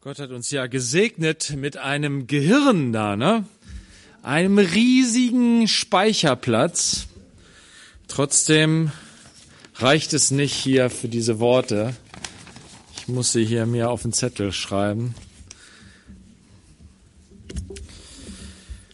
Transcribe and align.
Gott 0.00 0.20
hat 0.20 0.30
uns 0.30 0.52
ja 0.52 0.68
gesegnet 0.68 1.54
mit 1.56 1.76
einem 1.76 2.28
Gehirn 2.28 2.92
da, 2.92 3.16
ne? 3.16 3.44
Einem 4.22 4.58
riesigen 4.58 5.66
Speicherplatz. 5.66 7.08
Trotzdem 8.06 8.92
reicht 9.74 10.12
es 10.12 10.30
nicht 10.30 10.54
hier 10.54 10.88
für 10.88 11.08
diese 11.08 11.40
Worte. 11.40 11.96
Ich 12.96 13.08
muss 13.08 13.32
sie 13.32 13.44
hier 13.44 13.66
mir 13.66 13.90
auf 13.90 14.02
den 14.02 14.12
Zettel 14.12 14.52
schreiben. 14.52 15.16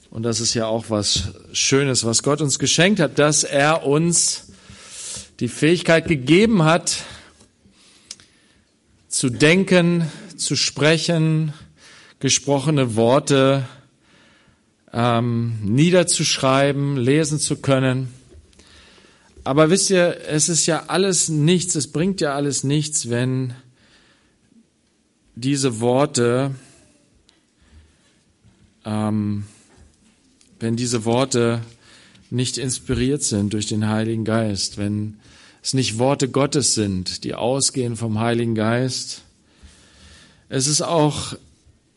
Und 0.09 0.23
das 0.23 0.41
ist 0.41 0.55
ja 0.55 0.65
auch 0.65 0.87
was 0.89 1.35
Schönes, 1.53 2.07
was 2.07 2.23
Gott 2.23 2.41
uns 2.41 2.59
geschenkt 2.59 2.99
hat, 2.99 3.19
dass 3.19 3.45
er 3.45 3.85
uns 3.85 4.53
die 5.41 5.49
Fähigkeit 5.49 6.09
gegeben 6.09 6.65
hat, 6.65 7.05
zu 9.09 9.29
denken, 9.29 10.11
zu 10.45 10.57
sprechen, 10.57 11.53
gesprochene 12.21 12.97
Worte 12.97 13.69
ähm, 14.93 15.59
niederzuschreiben, 15.63 16.97
lesen 16.97 17.39
zu 17.39 17.57
können. 17.57 18.09
Aber 19.43 19.69
wisst 19.71 19.91
ihr, 19.91 20.21
es 20.29 20.49
ist 20.49 20.67
ja 20.67 20.85
alles 20.87 21.29
nichts, 21.29 21.75
es 21.75 21.91
bringt 21.91 22.21
ja 22.21 22.35
alles 22.35 22.65
nichts, 22.65 23.11
wenn 23.11 23.55
diese 25.35 25.81
Worte 25.81 26.55
ähm, 28.85 29.45
wenn 30.61 30.77
diese 30.77 31.05
Worte 31.05 31.61
nicht 32.31 32.59
inspiriert 32.59 33.23
sind 33.23 33.53
durch 33.53 33.67
den 33.67 33.89
Heiligen 33.89 34.25
Geist, 34.25 34.79
wenn 34.79 35.19
es 35.63 35.75
nicht 35.75 35.99
Worte 35.99 36.29
Gottes 36.29 36.75
sind, 36.75 37.25
die 37.25 37.35
ausgehen 37.35 37.97
vom 37.97 38.19
Heiligen 38.19 38.55
Geist. 38.55 39.24
Es 40.49 40.67
ist 40.67 40.83
auch 40.83 41.35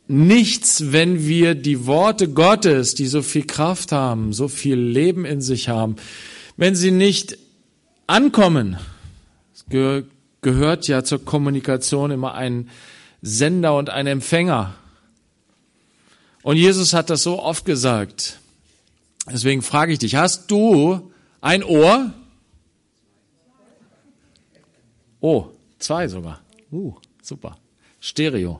nichts, 0.07 0.91
wenn 0.91 1.25
wir 1.25 1.55
die 1.55 1.85
Worte 1.85 2.29
Gottes, 2.29 2.95
die 2.95 3.07
so 3.07 3.21
viel 3.21 3.45
Kraft 3.45 3.91
haben, 3.91 4.33
so 4.33 4.47
viel 4.47 4.77
Leben 4.77 5.25
in 5.25 5.41
sich 5.41 5.69
haben, 5.69 5.97
wenn 6.55 6.75
sie 6.75 6.91
nicht 6.91 7.37
ankommen. 8.07 8.77
Es 9.53 9.65
gehört 10.41 10.87
ja 10.87 11.03
zur 11.03 11.23
Kommunikation 11.23 12.11
immer 12.11 12.33
ein 12.35 12.69
Sender 13.21 13.75
und 13.75 13.89
ein 13.89 14.07
Empfänger. 14.07 14.75
Und 16.43 16.55
Jesus 16.55 16.93
hat 16.93 17.09
das 17.09 17.23
so 17.23 17.41
oft 17.41 17.65
gesagt. 17.65 18.39
Deswegen 19.29 19.61
frage 19.61 19.91
ich 19.91 19.99
dich, 19.99 20.15
hast 20.15 20.49
du 20.49 21.11
ein 21.41 21.63
Ohr? 21.63 22.13
Oh, 25.19 25.47
zwei 25.79 26.07
sogar. 26.07 26.39
Uh, 26.71 26.95
super. 27.21 27.57
Stereo. 27.99 28.59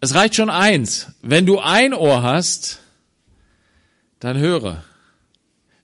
Es 0.00 0.14
reicht 0.14 0.34
schon 0.34 0.50
eins. 0.50 1.12
Wenn 1.22 1.46
du 1.46 1.58
ein 1.58 1.94
Ohr 1.94 2.22
hast, 2.22 2.80
dann 4.18 4.38
höre. 4.38 4.84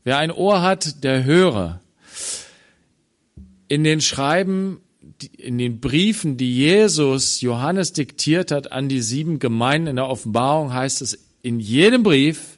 Wer 0.04 0.18
ein 0.18 0.30
Ohr 0.30 0.62
hat, 0.62 1.04
der 1.04 1.24
höre. 1.24 1.80
In 3.68 3.84
den 3.84 4.00
Schreiben 4.00 4.80
in 5.36 5.58
den 5.58 5.80
Briefen, 5.80 6.36
die 6.36 6.54
Jesus 6.54 7.40
Johannes 7.40 7.92
diktiert 7.92 8.50
hat 8.50 8.72
an 8.72 8.88
die 8.88 9.00
sieben 9.00 9.38
Gemeinden 9.38 9.88
in 9.88 9.96
der 9.96 10.08
Offenbarung, 10.08 10.72
heißt 10.72 11.02
es 11.02 11.26
in 11.42 11.60
jedem 11.60 12.02
Brief, 12.02 12.55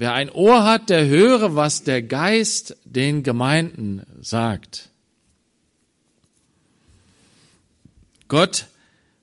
wer 0.00 0.14
ein 0.14 0.30
Ohr 0.30 0.64
hat, 0.64 0.88
der 0.88 1.06
höre, 1.06 1.56
was 1.56 1.82
der 1.82 2.00
Geist 2.00 2.74
den 2.86 3.22
Gemeinden 3.22 4.00
sagt. 4.22 4.88
Gott 8.26 8.68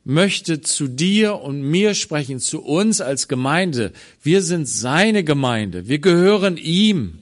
möchte 0.04 0.62
zu 0.62 0.88
dir 0.88 1.42
und 1.42 1.64
mir 1.64 1.96
sprechen, 1.96 2.40
zu 2.40 2.62
uns 2.62 3.02
als 3.02 3.28
Gemeinde. 3.28 3.92
Wir 4.22 4.44
sind 4.44 4.70
seine 4.70 5.24
Gemeinde. 5.24 5.88
Wir 5.88 5.98
gehören 5.98 6.58
ihm. 6.58 7.18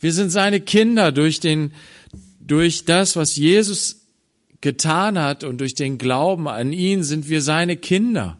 Wir 0.00 0.12
sind 0.12 0.30
seine 0.30 0.60
Kinder 0.60 1.12
durch 1.12 1.38
den 1.38 1.72
durch 2.40 2.84
das, 2.84 3.14
was 3.14 3.36
Jesus 3.36 4.00
getan 4.60 5.16
hat 5.16 5.44
und 5.44 5.58
durch 5.58 5.76
den 5.76 5.96
Glauben 5.96 6.48
an 6.48 6.72
ihn 6.72 7.04
sind 7.04 7.28
wir 7.28 7.40
seine 7.40 7.76
Kinder. 7.76 8.36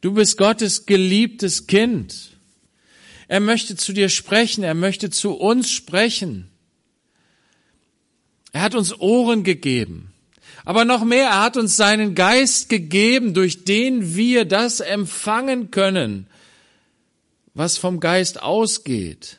Du 0.00 0.12
bist 0.12 0.36
Gottes 0.36 0.86
geliebtes 0.86 1.66
Kind. 1.66 2.36
Er 3.28 3.40
möchte 3.40 3.76
zu 3.76 3.92
dir 3.92 4.08
sprechen, 4.08 4.62
er 4.62 4.74
möchte 4.74 5.10
zu 5.10 5.32
uns 5.32 5.70
sprechen. 5.70 6.48
Er 8.52 8.62
hat 8.62 8.74
uns 8.74 8.98
Ohren 9.00 9.42
gegeben. 9.42 10.12
Aber 10.64 10.84
noch 10.84 11.04
mehr, 11.04 11.26
er 11.26 11.42
hat 11.42 11.56
uns 11.56 11.76
seinen 11.76 12.14
Geist 12.14 12.68
gegeben, 12.68 13.34
durch 13.34 13.64
den 13.64 14.16
wir 14.16 14.44
das 14.44 14.80
empfangen 14.80 15.70
können, 15.70 16.26
was 17.54 17.78
vom 17.78 18.00
Geist 18.00 18.42
ausgeht. 18.42 19.38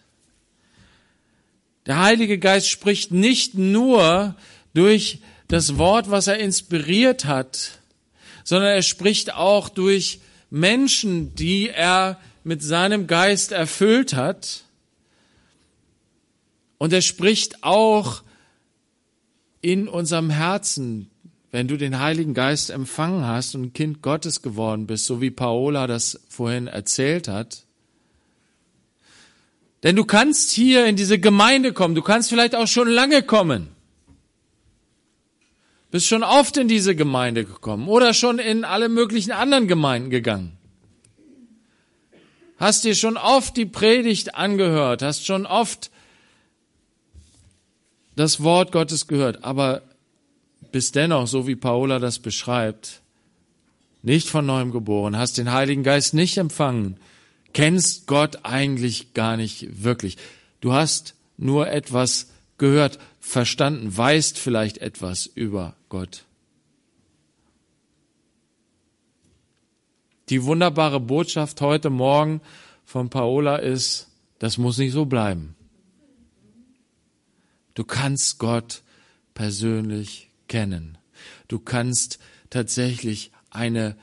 Der 1.85 2.01
Heilige 2.01 2.38
Geist 2.38 2.69
spricht 2.69 3.12
nicht 3.12 3.56
nur 3.56 4.35
durch 4.74 5.19
das 5.47 5.78
Wort, 5.78 6.12
was 6.12 6.28
er 6.28 6.38
inspiriert 6.38 7.25
hat, 7.25 7.79
sondern 8.44 8.72
er 8.72 8.81
spricht 8.81 9.34
auch 9.34 9.69
durch 9.69 10.19
Menschen, 10.49 11.35
die 11.35 11.69
er 11.69 12.19
mit 12.43 12.63
seinem 12.63 13.07
Geist 13.07 13.51
erfüllt 13.51 14.13
hat. 14.13 14.63
Und 16.77 16.93
er 16.93 17.01
spricht 17.01 17.63
auch 17.63 18.23
in 19.61 19.87
unserem 19.87 20.29
Herzen, 20.29 21.09
wenn 21.51 21.67
du 21.67 21.77
den 21.77 21.99
Heiligen 21.99 22.33
Geist 22.33 22.69
empfangen 22.69 23.25
hast 23.25 23.55
und 23.55 23.73
Kind 23.73 24.01
Gottes 24.01 24.41
geworden 24.41 24.87
bist, 24.87 25.05
so 25.05 25.21
wie 25.21 25.31
Paola 25.31 25.87
das 25.87 26.19
vorhin 26.29 26.67
erzählt 26.67 27.27
hat. 27.27 27.65
Denn 29.83 29.95
du 29.95 30.05
kannst 30.05 30.51
hier 30.51 30.85
in 30.85 30.95
diese 30.95 31.19
Gemeinde 31.19 31.73
kommen, 31.73 31.95
du 31.95 32.01
kannst 32.01 32.29
vielleicht 32.29 32.55
auch 32.55 32.67
schon 32.67 32.87
lange 32.87 33.23
kommen. 33.23 33.69
Bist 35.89 36.07
schon 36.07 36.23
oft 36.23 36.57
in 36.57 36.67
diese 36.67 36.95
Gemeinde 36.95 37.45
gekommen 37.45 37.87
oder 37.87 38.13
schon 38.13 38.39
in 38.39 38.65
alle 38.65 38.89
möglichen 38.89 39.31
anderen 39.31 39.67
Gemeinden 39.67 40.09
gegangen. 40.09 40.57
Hast 42.57 42.83
dir 42.83 42.95
schon 42.95 43.17
oft 43.17 43.55
die 43.55 43.65
Predigt 43.65 44.35
angehört, 44.35 45.01
hast 45.01 45.25
schon 45.25 45.45
oft 45.45 45.91
das 48.15 48.41
Wort 48.41 48.71
Gottes 48.71 49.07
gehört, 49.07 49.43
aber 49.43 49.83
bist 50.71 50.95
dennoch, 50.95 51.27
so 51.27 51.47
wie 51.47 51.55
Paola 51.55 51.99
das 51.99 52.19
beschreibt, 52.19 53.01
nicht 54.01 54.27
von 54.27 54.45
neuem 54.45 54.71
geboren, 54.71 55.17
hast 55.17 55.37
den 55.37 55.51
Heiligen 55.51 55.83
Geist 55.83 56.13
nicht 56.13 56.37
empfangen, 56.37 56.97
kennst 57.53 58.07
Gott 58.07 58.39
eigentlich 58.43 59.13
gar 59.13 59.37
nicht 59.37 59.83
wirklich. 59.83 60.17
Du 60.61 60.73
hast 60.73 61.15
nur 61.37 61.69
etwas 61.69 62.27
gehört, 62.57 62.97
verstanden, 63.27 63.95
weißt 63.95 64.39
vielleicht 64.39 64.77
etwas 64.79 65.25
über 65.25 65.75
Gott. 65.89 66.25
Die 70.29 70.43
wunderbare 70.43 70.99
Botschaft 70.99 71.61
heute 71.61 71.89
Morgen 71.89 72.41
von 72.85 73.09
Paola 73.09 73.57
ist, 73.57 74.09
das 74.39 74.57
muss 74.57 74.77
nicht 74.77 74.93
so 74.93 75.05
bleiben. 75.05 75.55
Du 77.73 77.83
kannst 77.83 78.39
Gott 78.39 78.81
persönlich 79.33 80.29
kennen. 80.47 80.97
Du 81.47 81.59
kannst 81.59 82.19
tatsächlich 82.49 83.31
eine 83.49 83.95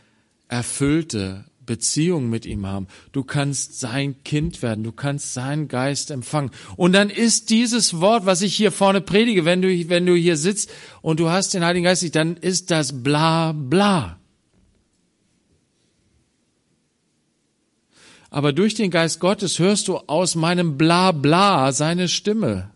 erfüllte 0.49 1.45
Beziehung 1.67 2.31
mit 2.31 2.47
ihm 2.47 2.67
haben. 2.67 2.87
Du 3.13 3.25
kannst 3.25 3.81
sein 3.81 4.23
Kind 4.25 4.63
werden. 4.63 4.85
Du 4.85 4.93
kannst 4.93 5.35
seinen 5.35 5.69
Geist 5.69 6.11
empfangen. 6.11 6.51
Und 6.77 6.93
dann 6.93 7.11
ist 7.11 7.51
dieses 7.51 8.01
Wort, 8.01 8.27
was 8.27 8.43
ich 8.43 8.55
hier 8.55 8.73
vorne 8.73 9.01
predige, 9.01 9.45
wenn 9.45 9.63
du, 9.63 9.89
wenn 9.89 10.07
du 10.07 10.15
hier 10.15 10.37
sitzt 10.37 10.71
und 11.03 11.21
du 11.21 11.31
hast 11.31 11.55
den 11.55 11.65
Heiligen 11.65 11.85
Geist, 11.85 12.15
dann 12.15 12.37
ist 12.37 12.71
das 12.71 13.03
bla 13.03 13.53
bla. 13.53 14.19
Aber 18.31 18.53
durch 18.53 18.75
den 18.75 18.91
Geist 18.91 19.21
Gottes 19.21 19.61
hörst 19.61 19.87
du 19.87 19.99
aus 19.99 20.35
meinem 20.35 20.77
bla 20.77 21.13
bla 21.13 21.71
seine 21.71 22.09
Stimme. 22.09 22.71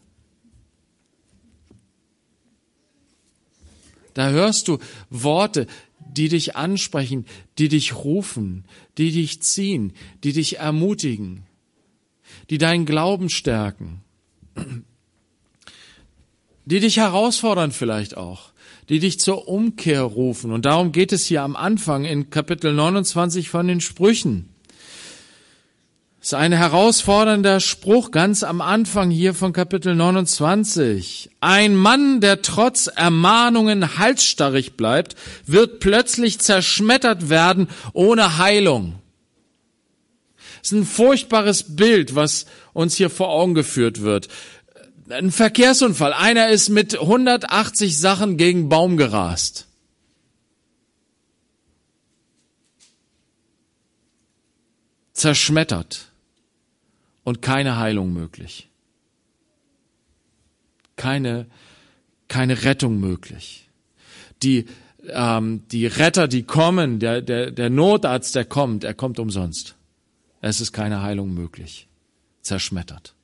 Da 4.15 4.31
hörst 4.31 4.69
du 4.69 4.79
Worte, 5.11 5.67
die 6.19 6.29
dich 6.29 6.56
ansprechen, 6.56 7.25
die 7.59 7.69
dich 7.69 7.94
rufen, 7.94 8.65
die 8.99 9.12
dich 9.12 9.41
ziehen, 9.41 9.93
die 10.25 10.32
dich 10.32 10.59
ermutigen, 10.59 11.44
die 12.50 12.59
deinen 12.59 12.87
Glauben 12.87 13.31
stärken, 13.31 14.03
die 16.65 16.81
dich 16.81 16.97
herausfordern 16.99 17.70
vielleicht 17.70 18.17
auch, 18.17 18.50
die 18.88 18.99
dich 18.99 19.20
zur 19.20 19.49
Umkehr 19.49 20.03
rufen. 20.03 20.50
Und 20.50 20.65
darum 20.67 20.93
geht 20.93 21.12
es 21.12 21.25
hier 21.25 21.43
am 21.43 21.56
Anfang 21.56 22.05
in 22.05 22.31
Kapitel 22.31 22.75
29 22.75 23.49
von 23.49 23.69
den 23.69 23.81
Sprüchen. 23.81 24.49
Das 26.29 26.35
ist 26.35 26.41
ein 26.41 26.53
herausfordernder 26.53 27.59
Spruch 27.59 28.11
ganz 28.11 28.43
am 28.43 28.61
Anfang 28.61 29.09
hier 29.09 29.33
von 29.33 29.55
Kapitel 29.55 29.95
29. 29.95 31.31
Ein 31.41 31.75
Mann, 31.75 32.21
der 32.21 32.43
trotz 32.43 32.87
Ermahnungen 32.87 33.97
halsstarrig 33.97 34.77
bleibt, 34.77 35.17
wird 35.47 35.81
plötzlich 35.81 36.39
zerschmettert 36.39 37.31
werden 37.31 37.69
ohne 37.95 38.37
Heilung. 38.37 38.99
Das 40.61 40.73
ist 40.73 40.79
ein 40.79 40.85
furchtbares 40.85 41.77
Bild, 41.77 42.15
was 42.15 42.45
uns 42.75 42.97
hier 42.97 43.09
vor 43.09 43.31
Augen 43.31 43.55
geführt 43.55 44.03
wird. 44.03 44.29
Ein 45.09 45.33
Verkehrsunfall. 45.33 46.13
Einer 46.13 46.51
ist 46.51 46.69
mit 46.69 47.01
180 47.01 47.97
Sachen 47.97 48.37
gegen 48.37 48.69
Baum 48.69 48.99
gerast. 48.99 49.67
Zerschmettert 55.15 56.08
und 57.29 57.43
keine 57.43 57.77
Heilung 57.77 58.15
möglich. 58.15 58.71
Keine, 60.97 61.47
keine 62.27 62.65
Rettung 62.65 63.01
möglich. 63.01 63.69
Die, 64.43 64.65
ähm, 65.09 65.63
die 65.69 65.87
Retter, 65.87 66.27
die 66.27 66.45
kommen, 66.45 67.01
der, 67.01 67.21
der, 67.21 67.51
der 67.51 67.69
Notarzt, 67.69 68.35
der 68.35 68.47
kommt, 68.47 68.83
er 68.83 68.95
kommt 68.95 69.19
umsonst. 69.19 69.77
Es 70.41 70.63
ist 70.63 70.73
keine 70.73 71.03
Heilung 71.03 71.35
möglich. 71.35 71.87
Zerschmettert. 72.41 73.15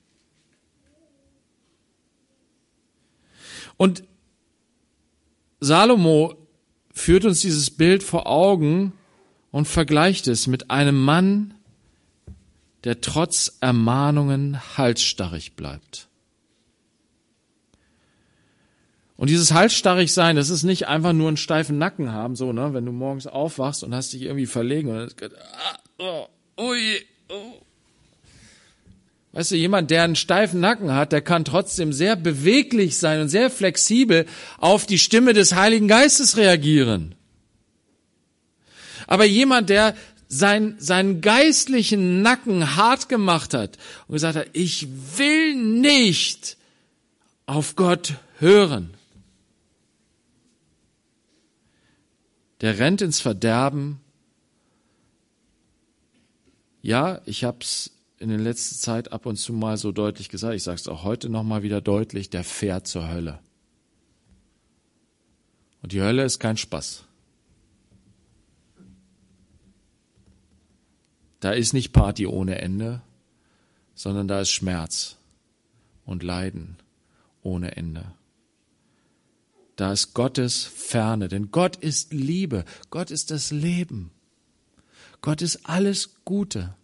Und 3.79 4.05
Salomo 5.61 6.35
führt 6.93 7.25
uns 7.25 7.41
dieses 7.41 7.71
Bild 7.71 8.03
vor 8.03 8.27
Augen 8.27 8.93
und 9.51 9.67
vergleicht 9.67 10.29
es 10.29 10.47
mit 10.47 10.71
einem 10.71 11.03
Mann, 11.03 11.54
der 12.85 13.01
trotz 13.01 13.57
Ermahnungen 13.61 14.61
halsstarrig 14.77 15.57
bleibt. 15.57 16.09
Und 19.17 19.31
dieses 19.31 19.53
halsstarrig 19.53 20.13
sein, 20.13 20.37
das 20.37 20.51
ist 20.51 20.65
nicht 20.65 20.89
einfach 20.89 21.13
nur 21.13 21.29
einen 21.29 21.37
steifen 21.37 21.79
Nacken 21.79 22.13
haben, 22.13 22.37
so, 22.37 22.53
ne, 22.53 22.75
wenn 22.75 22.85
du 22.85 22.93
morgens 22.93 23.27
aufwachst 23.27 23.85
und 23.85 23.95
hast 23.95 24.13
dich 24.13 24.23
irgendwie 24.23 24.47
verlegen 24.47 24.89
und 24.89 25.15
ah, 25.23 25.79
oh, 25.99 26.27
ui, 26.61 27.01
oh. 27.29 27.61
Weißt 29.33 29.51
du, 29.51 29.57
jemand, 29.57 29.91
der 29.91 30.05
einen 30.05 30.15
steifen 30.15 30.61
Nacken 30.61 30.93
hat, 30.95 31.11
der 31.11 31.21
kann 31.21 31.45
trotzdem 31.45 31.93
sehr 31.93 32.15
beweglich 32.15 32.99
sein 32.99 33.21
und 33.21 33.29
sehr 33.29 33.51
flexibel 33.51 34.27
auf 34.59 34.87
die 34.87 34.99
Stimme 34.99 35.33
des 35.33 35.55
Heiligen 35.55 35.89
Geistes 35.89 36.37
reagieren. 36.37 37.17
Aber 39.07 39.25
jemand, 39.25 39.71
der 39.71 39.95
sein, 40.39 40.77
seinen 40.79 41.21
geistlichen 41.21 42.23
Nacken 42.23 42.77
hart 42.77 43.09
gemacht 43.09 43.55
hat 43.55 43.79
und 44.07 44.15
gesagt 44.15 44.37
hat, 44.37 44.49
ich 44.53 44.89
will 45.17 45.55
nicht 45.55 46.57
auf 47.47 47.77
Gott 47.77 48.15
hören. 48.39 48.95
Der 52.61 52.79
rennt 52.79 53.03
ins 53.03 53.21
Verderben. 53.21 54.01
Ja, 56.83 57.21
ich 57.27 57.45
hab's 57.45 57.91
in 58.19 58.29
der 58.29 58.39
letzten 58.39 58.77
Zeit 58.77 59.13
ab 59.13 59.27
und 59.27 59.37
zu 59.37 59.53
mal 59.53 59.77
so 59.77 59.93
deutlich 59.93 60.29
gesagt, 60.29 60.55
ich 60.55 60.63
sage 60.63 60.77
es 60.77 60.89
auch 60.89 61.05
heute 61.05 61.29
noch 61.29 61.43
mal 61.43 61.63
wieder 61.63 61.81
deutlich, 61.81 62.31
der 62.31 62.45
fährt 62.45 62.87
zur 62.87 63.09
Hölle. 63.09 63.41
Und 65.83 65.93
die 65.93 66.01
Hölle 66.01 66.25
ist 66.25 66.39
kein 66.39 66.57
Spaß. 66.57 67.05
Da 71.45 71.53
ist 71.53 71.75
nicht 71.75 71.93
Party 71.93 72.27
ohne 72.27 72.63
Ende, 72.63 73.03
sondern 73.95 74.27
da 74.29 74.41
ist 74.41 74.51
Schmerz 74.51 75.19
und 76.07 76.23
Leiden 76.23 76.79
ohne 77.43 77.77
Ende. 77.77 78.15
Da 79.77 79.93
ist 79.93 80.15
Gottes 80.15 80.65
Ferne, 80.65 81.29
denn 81.29 81.51
Gott 81.51 81.77
ist 81.77 82.15
Liebe, 82.15 82.65
Gott 82.89 83.11
ist 83.11 83.31
das 83.31 83.51
Leben, 83.51 84.11
Gott 85.21 85.43
ist 85.43 85.69
alles 85.69 86.25
Gute. 86.25 86.75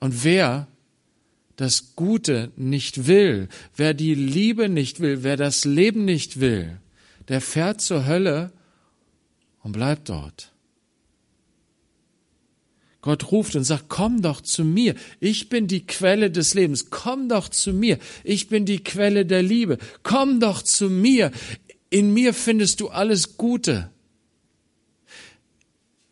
Und 0.00 0.24
wer 0.24 0.66
das 1.56 1.96
Gute 1.96 2.50
nicht 2.56 3.06
will, 3.06 3.50
wer 3.76 3.92
die 3.92 4.14
Liebe 4.14 4.70
nicht 4.70 5.00
will, 5.00 5.22
wer 5.22 5.36
das 5.36 5.66
Leben 5.66 6.06
nicht 6.06 6.40
will, 6.40 6.80
der 7.28 7.42
fährt 7.42 7.82
zur 7.82 8.06
Hölle 8.06 8.52
und 9.62 9.72
bleibt 9.72 10.08
dort. 10.08 10.55
Gott 13.06 13.30
ruft 13.30 13.54
und 13.54 13.62
sagt, 13.62 13.84
komm 13.88 14.20
doch 14.20 14.40
zu 14.40 14.64
mir. 14.64 14.96
Ich 15.20 15.48
bin 15.48 15.68
die 15.68 15.86
Quelle 15.86 16.28
des 16.28 16.54
Lebens. 16.54 16.90
Komm 16.90 17.28
doch 17.28 17.48
zu 17.48 17.72
mir. 17.72 18.00
Ich 18.24 18.48
bin 18.48 18.64
die 18.64 18.82
Quelle 18.82 19.24
der 19.24 19.44
Liebe. 19.44 19.78
Komm 20.02 20.40
doch 20.40 20.60
zu 20.60 20.90
mir. 20.90 21.30
In 21.88 22.12
mir 22.12 22.34
findest 22.34 22.80
du 22.80 22.88
alles 22.88 23.36
Gute. 23.36 23.92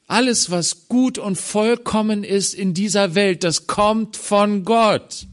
Alles, 0.07 0.53
was 0.53 0.87
gut 0.87 1.19
und 1.19 1.37
vollkommen 1.37 2.23
ist 2.23 2.55
in 2.55 2.75
dieser 2.75 3.17
Welt, 3.17 3.43
das 3.43 3.67
kommt 3.67 4.17
von 4.17 4.63
Gott. 4.63 5.27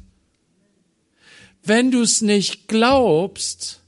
Wenn 1.62 1.92
du 1.92 2.02
es 2.02 2.24
nicht 2.24 2.68
glaubst, 2.70 3.82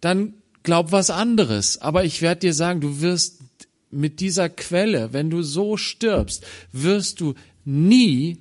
dann 0.00 0.32
glaub 0.62 0.92
was 0.92 1.10
anderes. 1.10 1.76
Aber 1.76 2.04
ich 2.04 2.22
werde 2.22 2.40
dir 2.40 2.54
sagen, 2.54 2.80
du 2.80 3.02
wirst 3.02 3.40
mit 3.90 4.20
dieser 4.20 4.48
Quelle, 4.48 5.12
wenn 5.12 5.30
du 5.30 5.42
so 5.42 5.76
stirbst, 5.76 6.44
wirst 6.72 7.20
du 7.20 7.34
nie 7.64 8.38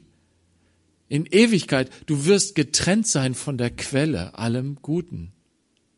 in 1.07 1.25
Ewigkeit, 1.25 1.91
du 2.07 2.25
wirst 2.25 2.55
getrennt 2.55 3.07
sein 3.07 3.35
von 3.35 3.57
der 3.57 3.69
Quelle 3.69 4.37
allem 4.37 4.77
Guten, 4.81 5.31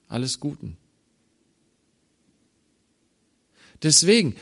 alles 0.07 0.39
Guten. 0.39 0.77
Deswegen, 3.83 4.35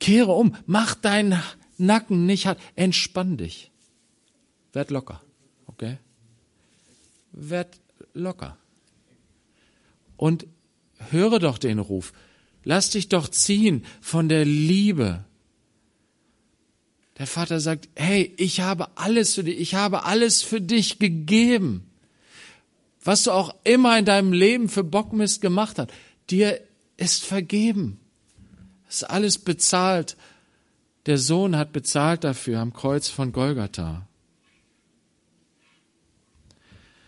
kehre 0.00 0.32
um, 0.32 0.56
mach 0.66 0.94
deinen 0.94 1.40
Nacken 1.78 2.26
nicht 2.26 2.46
hart, 2.46 2.60
entspann 2.74 3.36
dich. 3.36 3.70
Werd 4.72 4.90
locker, 4.90 5.22
okay? 5.66 5.98
Werd 7.32 7.78
locker. 8.14 8.56
Und 10.16 10.46
höre 11.10 11.38
doch 11.38 11.58
den 11.58 11.78
Ruf. 11.78 12.12
Lass 12.68 12.90
dich 12.90 13.08
doch 13.08 13.28
ziehen 13.28 13.84
von 14.00 14.28
der 14.28 14.44
Liebe. 14.44 15.24
Der 17.16 17.28
Vater 17.28 17.60
sagt, 17.60 17.88
hey, 17.94 18.34
ich 18.38 18.60
habe 18.60 18.88
alles 18.96 19.36
für 19.36 19.44
dich, 19.44 19.60
ich 19.60 19.76
habe 19.76 20.02
alles 20.02 20.42
für 20.42 20.60
dich 20.60 20.98
gegeben. 20.98 21.88
Was 23.04 23.22
du 23.22 23.30
auch 23.30 23.54
immer 23.62 23.96
in 23.96 24.04
deinem 24.04 24.32
Leben 24.32 24.68
für 24.68 24.82
Bockmist 24.82 25.40
gemacht 25.40 25.78
hast, 25.78 25.90
dir 26.28 26.60
ist 26.96 27.24
vergeben. 27.24 28.00
Ist 28.88 29.08
alles 29.08 29.38
bezahlt. 29.38 30.16
Der 31.06 31.18
Sohn 31.18 31.56
hat 31.56 31.72
bezahlt 31.72 32.24
dafür 32.24 32.58
am 32.58 32.72
Kreuz 32.72 33.06
von 33.06 33.30
Golgatha. 33.30 34.08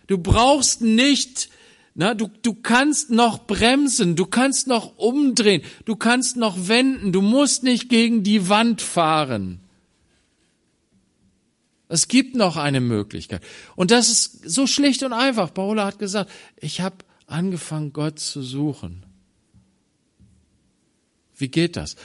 Du 0.07 0.19
brauchst 0.19 0.83
nicht 0.83 1.51
na, 2.01 2.15
du, 2.15 2.29
du 2.43 2.55
kannst 2.55 3.11
noch 3.11 3.49
bremsen, 3.49 4.15
du 4.15 4.25
kannst 4.25 4.69
noch 4.69 4.99
umdrehen, 4.99 5.63
du 5.85 5.97
kannst 5.97 6.37
noch 6.37 6.69
wenden, 6.69 7.11
du 7.11 7.21
musst 7.21 7.65
nicht 7.65 7.89
gegen 7.89 8.23
die 8.23 8.49
Wand 8.49 8.81
fahren. 8.83 9.59
Es 11.89 12.07
gibt 12.07 12.37
noch 12.37 12.57
eine 12.57 12.81
Möglichkeit. 12.81 13.43
Und 13.75 13.91
das 13.91 14.11
ist 14.11 14.49
so 14.49 14.69
schlicht 14.69 15.03
und 15.03 15.13
einfach. 15.13 15.53
Paula 15.53 15.87
hat 15.87 15.99
gesagt, 15.99 16.31
ich 16.57 16.81
habe 16.81 16.99
angefangen, 17.27 17.93
Gott 17.93 18.21
zu 18.21 18.43
suchen. 18.43 19.05
Wie 21.35 21.49
geht 21.49 21.75
das? 21.77 21.97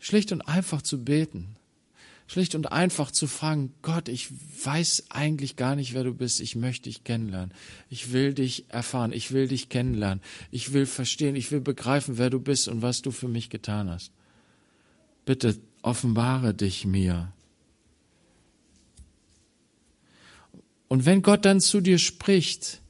Schlicht 0.00 0.32
und 0.32 0.42
einfach 0.42 0.82
zu 0.82 1.04
beten 1.04 1.55
schlicht 2.26 2.54
und 2.54 2.72
einfach 2.72 3.10
zu 3.10 3.26
fragen, 3.26 3.72
Gott, 3.82 4.08
ich 4.08 4.28
weiß 4.64 5.06
eigentlich 5.10 5.56
gar 5.56 5.76
nicht, 5.76 5.94
wer 5.94 6.04
du 6.04 6.14
bist, 6.14 6.40
ich 6.40 6.56
möchte 6.56 6.88
dich 6.88 7.04
kennenlernen, 7.04 7.54
ich 7.88 8.12
will 8.12 8.34
dich 8.34 8.66
erfahren, 8.68 9.12
ich 9.12 9.32
will 9.32 9.48
dich 9.48 9.68
kennenlernen, 9.68 10.22
ich 10.50 10.72
will 10.72 10.86
verstehen, 10.86 11.36
ich 11.36 11.52
will 11.52 11.60
begreifen, 11.60 12.18
wer 12.18 12.30
du 12.30 12.40
bist 12.40 12.68
und 12.68 12.82
was 12.82 13.02
du 13.02 13.10
für 13.10 13.28
mich 13.28 13.50
getan 13.50 13.88
hast. 13.88 14.10
Bitte 15.24 15.56
offenbare 15.82 16.54
dich 16.54 16.84
mir. 16.84 17.32
Und 20.88 21.04
wenn 21.04 21.22
Gott 21.22 21.44
dann 21.44 21.60
zu 21.60 21.80
dir 21.80 21.98
spricht, 21.98 22.80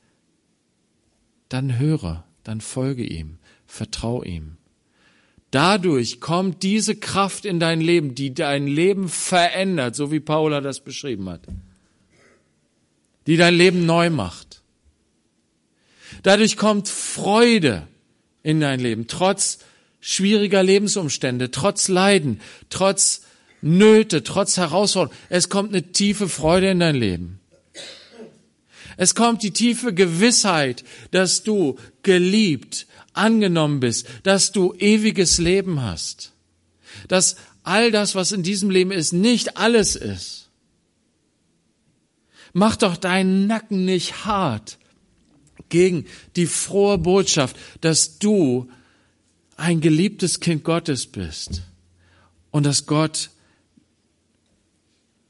dann 1.49 1.79
höre, 1.79 2.25
dann 2.43 2.61
folge 2.61 3.05
ihm, 3.05 3.39
vertrau 3.67 4.23
ihm. 4.23 4.57
Dadurch 5.57 6.21
kommt 6.21 6.63
diese 6.63 6.97
Kraft 6.97 7.47
in 7.47 7.59
dein 7.59 7.81
Leben, 7.81 8.15
die 8.15 8.35
dein 8.35 8.67
Leben 8.67 9.09
verändert, 9.09 9.97
so 9.97 10.13
wie 10.13 10.21
Paula 10.21 10.61
das 10.61 10.81
beschrieben 10.81 11.31
hat. 11.31 11.41
Die 13.27 13.39
dein 13.39 13.55
Leben 13.55 13.87
neu 13.87 14.11
macht. 14.11 14.61
Dadurch 16.23 16.59
kommt 16.59 16.91
Freude 16.91 17.89
in 18.43 18.61
dein 18.61 18.81
Leben, 18.81 19.07
trotz 19.07 19.61
schwieriger 19.99 20.63
Lebensumstände, 20.63 21.51
trotz 21.51 21.89
Leiden, 21.89 22.43
trotz 22.69 23.23
Nöte, 23.63 24.23
trotz 24.25 24.59
Herausforderungen, 24.59 25.19
es 25.31 25.49
kommt 25.49 25.71
eine 25.71 25.91
tiefe 25.91 26.29
Freude 26.29 26.69
in 26.69 26.81
dein 26.81 26.97
Leben. 26.97 27.41
Es 28.97 29.15
kommt 29.15 29.43
die 29.43 29.53
tiefe 29.53 29.93
Gewissheit, 29.93 30.85
dass 31.11 31.43
du 31.43 31.79
geliebt, 32.03 32.87
angenommen 33.13 33.81
bist, 33.81 34.07
dass 34.23 34.53
du 34.53 34.75
ewiges 34.75 35.39
Leben 35.39 35.83
hast. 35.83 36.33
Dass 37.09 37.37
all 37.63 37.91
das, 37.91 38.15
was 38.15 38.33
in 38.33 38.43
diesem 38.43 38.71
Leben 38.71 38.93
ist, 38.93 39.13
nicht 39.13 39.57
alles 39.57 39.97
ist. 39.97 40.51
Mach 42.53 42.77
doch 42.77 42.97
deinen 42.97 43.47
Nacken 43.47 43.85
nicht 43.85 44.25
hart 44.25 44.79
gegen 45.69 46.07
die 46.37 46.47
frohe 46.47 46.97
Botschaft, 46.97 47.57
dass 47.81 48.19
du 48.19 48.71
ein 49.57 49.81
geliebtes 49.81 50.41
Kind 50.41 50.65
Gottes 50.65 51.07
bist 51.07 51.63
und 52.51 52.65
dass 52.65 52.87
Gott 52.87 53.31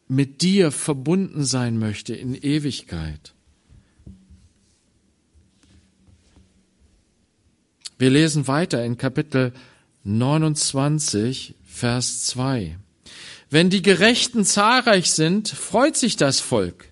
mit 0.08 0.42
dir 0.42 0.70
verbunden 0.70 1.44
sein 1.44 1.78
möchte 1.78 2.14
in 2.14 2.34
Ewigkeit. 2.34 3.35
Wir 7.98 8.10
lesen 8.10 8.46
weiter 8.46 8.84
in 8.84 8.98
Kapitel 8.98 9.54
29, 10.04 11.54
Vers 11.64 12.26
2. 12.26 12.76
Wenn 13.48 13.70
die 13.70 13.80
Gerechten 13.80 14.44
zahlreich 14.44 15.10
sind, 15.12 15.48
freut 15.48 15.96
sich 15.96 16.16
das 16.16 16.40
Volk. 16.40 16.90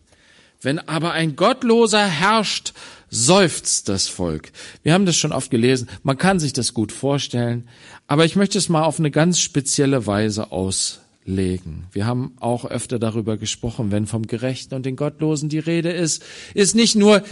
Wenn 0.63 0.79
aber 0.79 1.13
ein 1.13 1.37
Gottloser 1.37 2.07
herrscht, 2.07 2.73
seufzt 3.11 3.91
das 3.91 4.09
Volk. 4.09 4.51
Wir 4.83 4.95
haben 4.95 5.05
das 5.05 5.17
schon 5.17 5.33
oft 5.33 5.51
gelesen. 5.51 5.91
Man 6.05 6.17
kann 6.17 6.41
sich 6.41 6.55
das 6.55 6.73
gut 6.73 6.91
vorstellen. 6.91 7.69
Aber 8.07 8.25
ich 8.25 8.35
möchte 8.35 8.57
es 8.57 8.71
mal 8.71 8.85
auf 8.85 8.99
eine 8.99 9.11
ganz 9.11 9.41
spezielle 9.41 10.07
Weise 10.07 10.53
auslegen. 10.53 11.85
Wir 11.93 12.07
haben 12.07 12.35
auch 12.41 12.65
öfter 12.65 12.99
darüber 12.99 13.37
gesprochen, 13.37 13.93
wenn 13.93 14.07
vom 14.07 14.27
Gerechten 14.27 14.75
und 14.75 14.87
den 14.87 14.97
Gottlosen 14.97 15.51
die 15.51 15.59
Rede 15.59 15.93
ist, 15.93 16.25
ist 16.55 16.75
nicht 16.75 16.97
nur 16.97 17.23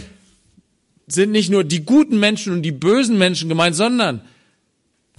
sind 1.07 1.31
nicht 1.31 1.49
nur 1.49 1.63
die 1.63 1.85
guten 1.85 2.19
Menschen 2.19 2.53
und 2.53 2.61
die 2.61 2.71
bösen 2.71 3.17
Menschen 3.17 3.49
gemeint, 3.49 3.75
sondern 3.75 4.21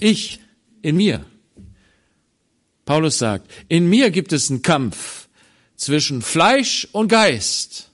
ich 0.00 0.41
in 0.83 0.97
mir. 0.97 1.25
Paulus 2.85 3.19
sagt, 3.19 3.50
in 3.69 3.88
mir 3.88 4.11
gibt 4.11 4.33
es 4.33 4.50
einen 4.50 4.62
Kampf 4.62 5.29
zwischen 5.76 6.23
Fleisch 6.23 6.88
und 6.93 7.09
Geist. 7.09 7.91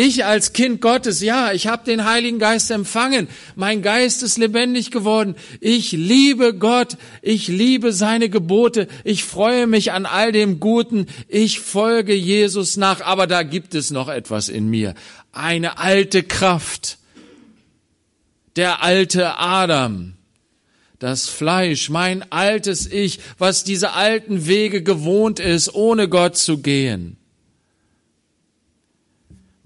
Ich 0.00 0.24
als 0.24 0.52
Kind 0.52 0.80
Gottes, 0.80 1.22
ja, 1.22 1.52
ich 1.52 1.66
habe 1.66 1.84
den 1.84 2.04
Heiligen 2.04 2.38
Geist 2.38 2.70
empfangen. 2.70 3.26
Mein 3.56 3.82
Geist 3.82 4.22
ist 4.22 4.38
lebendig 4.38 4.92
geworden. 4.92 5.34
Ich 5.60 5.90
liebe 5.90 6.54
Gott. 6.54 6.96
Ich 7.20 7.48
liebe 7.48 7.92
seine 7.92 8.28
Gebote. 8.28 8.86
Ich 9.02 9.24
freue 9.24 9.66
mich 9.66 9.90
an 9.90 10.06
all 10.06 10.30
dem 10.30 10.60
Guten. 10.60 11.06
Ich 11.26 11.58
folge 11.58 12.14
Jesus 12.14 12.76
nach. 12.76 13.00
Aber 13.00 13.26
da 13.26 13.42
gibt 13.42 13.74
es 13.74 13.90
noch 13.90 14.08
etwas 14.08 14.48
in 14.48 14.68
mir. 14.68 14.94
Eine 15.38 15.78
alte 15.78 16.22
Kraft. 16.22 16.98
Der 18.56 18.82
alte 18.82 19.38
Adam. 19.38 20.14
Das 20.98 21.28
Fleisch, 21.28 21.90
mein 21.90 22.30
altes 22.32 22.90
Ich, 22.90 23.20
was 23.38 23.62
diese 23.62 23.92
alten 23.92 24.46
Wege 24.46 24.82
gewohnt 24.82 25.38
ist, 25.38 25.72
ohne 25.74 26.08
Gott 26.08 26.36
zu 26.36 26.58
gehen 26.58 27.18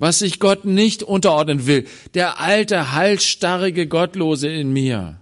was 0.03 0.19
sich 0.19 0.41
Gott 0.41 0.65
nicht 0.65 1.05
unterordnen 1.05 1.69
will, 1.69 1.87
der 2.15 2.41
alte, 2.41 2.91
halsstarrige 2.91 3.87
Gottlose 3.87 4.49
in 4.49 4.73
mir. 4.73 5.21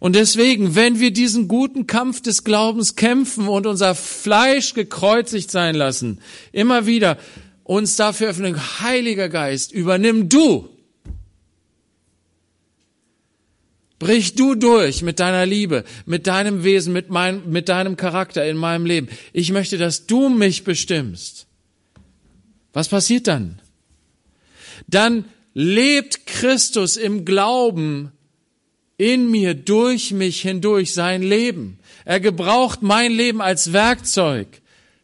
Und 0.00 0.16
deswegen, 0.16 0.74
wenn 0.74 0.98
wir 0.98 1.12
diesen 1.12 1.46
guten 1.46 1.86
Kampf 1.86 2.20
des 2.20 2.42
Glaubens 2.42 2.96
kämpfen 2.96 3.46
und 3.46 3.68
unser 3.68 3.94
Fleisch 3.94 4.74
gekreuzigt 4.74 5.48
sein 5.48 5.76
lassen, 5.76 6.18
immer 6.50 6.86
wieder 6.86 7.18
uns 7.66 7.96
dafür 7.96 8.28
öffnen, 8.28 8.56
Heiliger 8.80 9.28
Geist, 9.28 9.72
übernimm 9.72 10.28
du. 10.28 10.68
Brich 13.98 14.34
du 14.34 14.54
durch 14.54 15.02
mit 15.02 15.18
deiner 15.18 15.46
Liebe, 15.46 15.84
mit 16.04 16.26
deinem 16.26 16.62
Wesen, 16.62 16.92
mit, 16.92 17.10
mein, 17.10 17.50
mit 17.50 17.68
deinem 17.68 17.96
Charakter 17.96 18.46
in 18.46 18.56
meinem 18.56 18.86
Leben. 18.86 19.08
Ich 19.32 19.50
möchte, 19.50 19.78
dass 19.78 20.06
du 20.06 20.28
mich 20.28 20.64
bestimmst. 20.64 21.46
Was 22.72 22.88
passiert 22.88 23.26
dann? 23.26 23.60
Dann 24.86 25.24
lebt 25.54 26.26
Christus 26.26 26.96
im 26.96 27.24
Glauben 27.24 28.12
in 28.98 29.30
mir, 29.30 29.54
durch 29.54 30.12
mich 30.12 30.42
hindurch 30.42 30.92
sein 30.92 31.22
Leben. 31.22 31.78
Er 32.04 32.20
gebraucht 32.20 32.82
mein 32.82 33.10
Leben 33.10 33.40
als 33.40 33.72
Werkzeug 33.72 34.46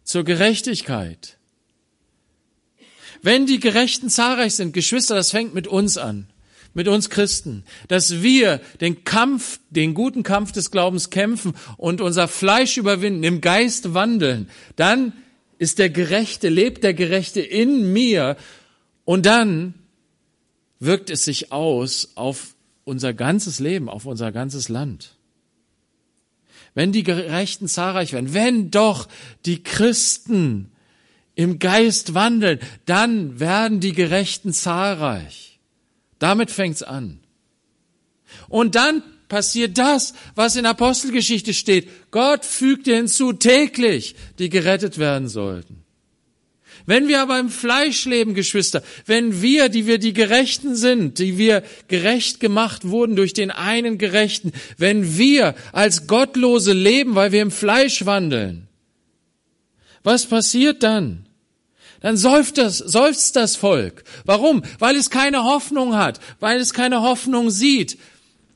zur 0.05 0.23
Gerechtigkeit. 0.23 1.39
Wenn 3.23 3.47
die 3.47 3.61
Gerechten 3.61 4.11
zahlreich 4.11 4.57
sind, 4.57 4.73
Geschwister, 4.73 5.15
das 5.15 5.31
fängt 5.31 5.55
mit 5.55 5.69
uns 5.69 5.97
an, 5.97 6.27
mit 6.75 6.89
uns 6.89 7.09
Christen, 7.09 7.65
dass 7.87 8.21
wir 8.23 8.61
den 8.81 9.05
Kampf, 9.05 9.61
den 9.71 9.95
guten 9.95 10.25
Kampf 10.25 10.51
des 10.51 10.73
Glaubens 10.73 11.11
kämpfen 11.11 11.55
und 11.77 12.01
unser 12.01 12.27
Fleisch 12.27 12.77
überwinden, 12.77 13.23
im 13.23 13.41
Geist 13.41 13.95
wandeln, 13.95 14.51
dann 14.75 15.13
ist 15.59 15.79
der 15.79 15.91
Gerechte, 15.91 16.49
lebt 16.49 16.83
der 16.83 16.95
Gerechte 16.95 17.41
in 17.41 17.93
mir 17.93 18.37
und 19.05 19.25
dann 19.25 19.75
wirkt 20.81 21.09
es 21.09 21.25
sich 21.25 21.53
aus 21.53 22.13
auf 22.17 22.57
unser 22.83 23.15
ganzes 23.15 23.61
Leben, 23.61 23.89
auf 23.89 24.05
unser 24.05 24.33
ganzes 24.33 24.69
Land. 24.69 25.15
Wenn 26.75 26.91
die 26.91 27.05
Gerechten 27.05 27.69
zahlreich 27.69 28.13
werden, 28.13 28.35
wenn 28.35 28.73
doch 28.73 29.07
die 29.45 29.63
Christen 29.63 30.72
im 31.35 31.59
Geist 31.59 32.15
wandeln, 32.15 32.61
dann 32.87 33.41
werden 33.41 33.81
die 33.81 33.93
Gerechten 33.93 34.53
zahlreich. 34.53 35.59
Damit 36.19 36.51
fängt's 36.51 36.83
an. 36.83 37.21
Und 38.49 38.75
dann 38.75 39.03
passiert 39.29 39.79
das, 39.79 40.15
was 40.35 40.57
in 40.57 40.67
Apostelgeschichte 40.67 41.55
steht. 41.55 41.89
Gott 42.11 42.45
fügte 42.45 42.95
hinzu 42.95 43.33
täglich, 43.33 44.15
die 44.39 44.51
gerettet 44.51 44.99
werden 44.99 45.29
sollten. 45.29 45.83
Wenn 46.85 47.09
wir 47.09 47.23
aber 47.23 47.39
im 47.39 47.49
Fleisch 47.49 48.05
leben, 48.07 48.35
Geschwister, 48.35 48.83
wenn 49.07 49.41
wir, 49.41 49.69
die 49.69 49.87
wir 49.87 49.99
die 49.99 50.13
Gerechten 50.13 50.75
sind, 50.75 51.19
die 51.19 51.39
wir 51.39 51.63
gerecht 51.89 52.41
gemacht 52.41 52.89
wurden 52.89 53.17
durch 53.17 53.33
den 53.33 53.51
einen 53.51 53.99
Gerechten, 53.99 54.53
wenn 54.79 55.17
wir 55.17 55.55
als 55.73 56.07
Gottlose 56.07 56.73
leben, 56.73 57.15
weil 57.15 57.33
wir 57.33 57.43
im 57.43 57.53
Fleisch 57.53 58.05
wandeln, 58.05 58.69
was 60.03 60.27
passiert 60.27 60.83
dann? 60.83 61.27
Dann 62.01 62.17
seufzt 62.17 62.59
das, 62.59 62.79
seufzt 62.79 63.37
das 63.37 63.57
Volk. 63.57 64.03
Warum? 64.25 64.63
Weil 64.79 64.97
es 64.97 65.11
keine 65.11 65.45
Hoffnung 65.45 65.97
hat, 65.97 66.21
weil 66.41 66.61
es 66.61 66.73
keine 66.73 67.03
Hoffnung 67.03 67.51
sieht, 67.51 67.99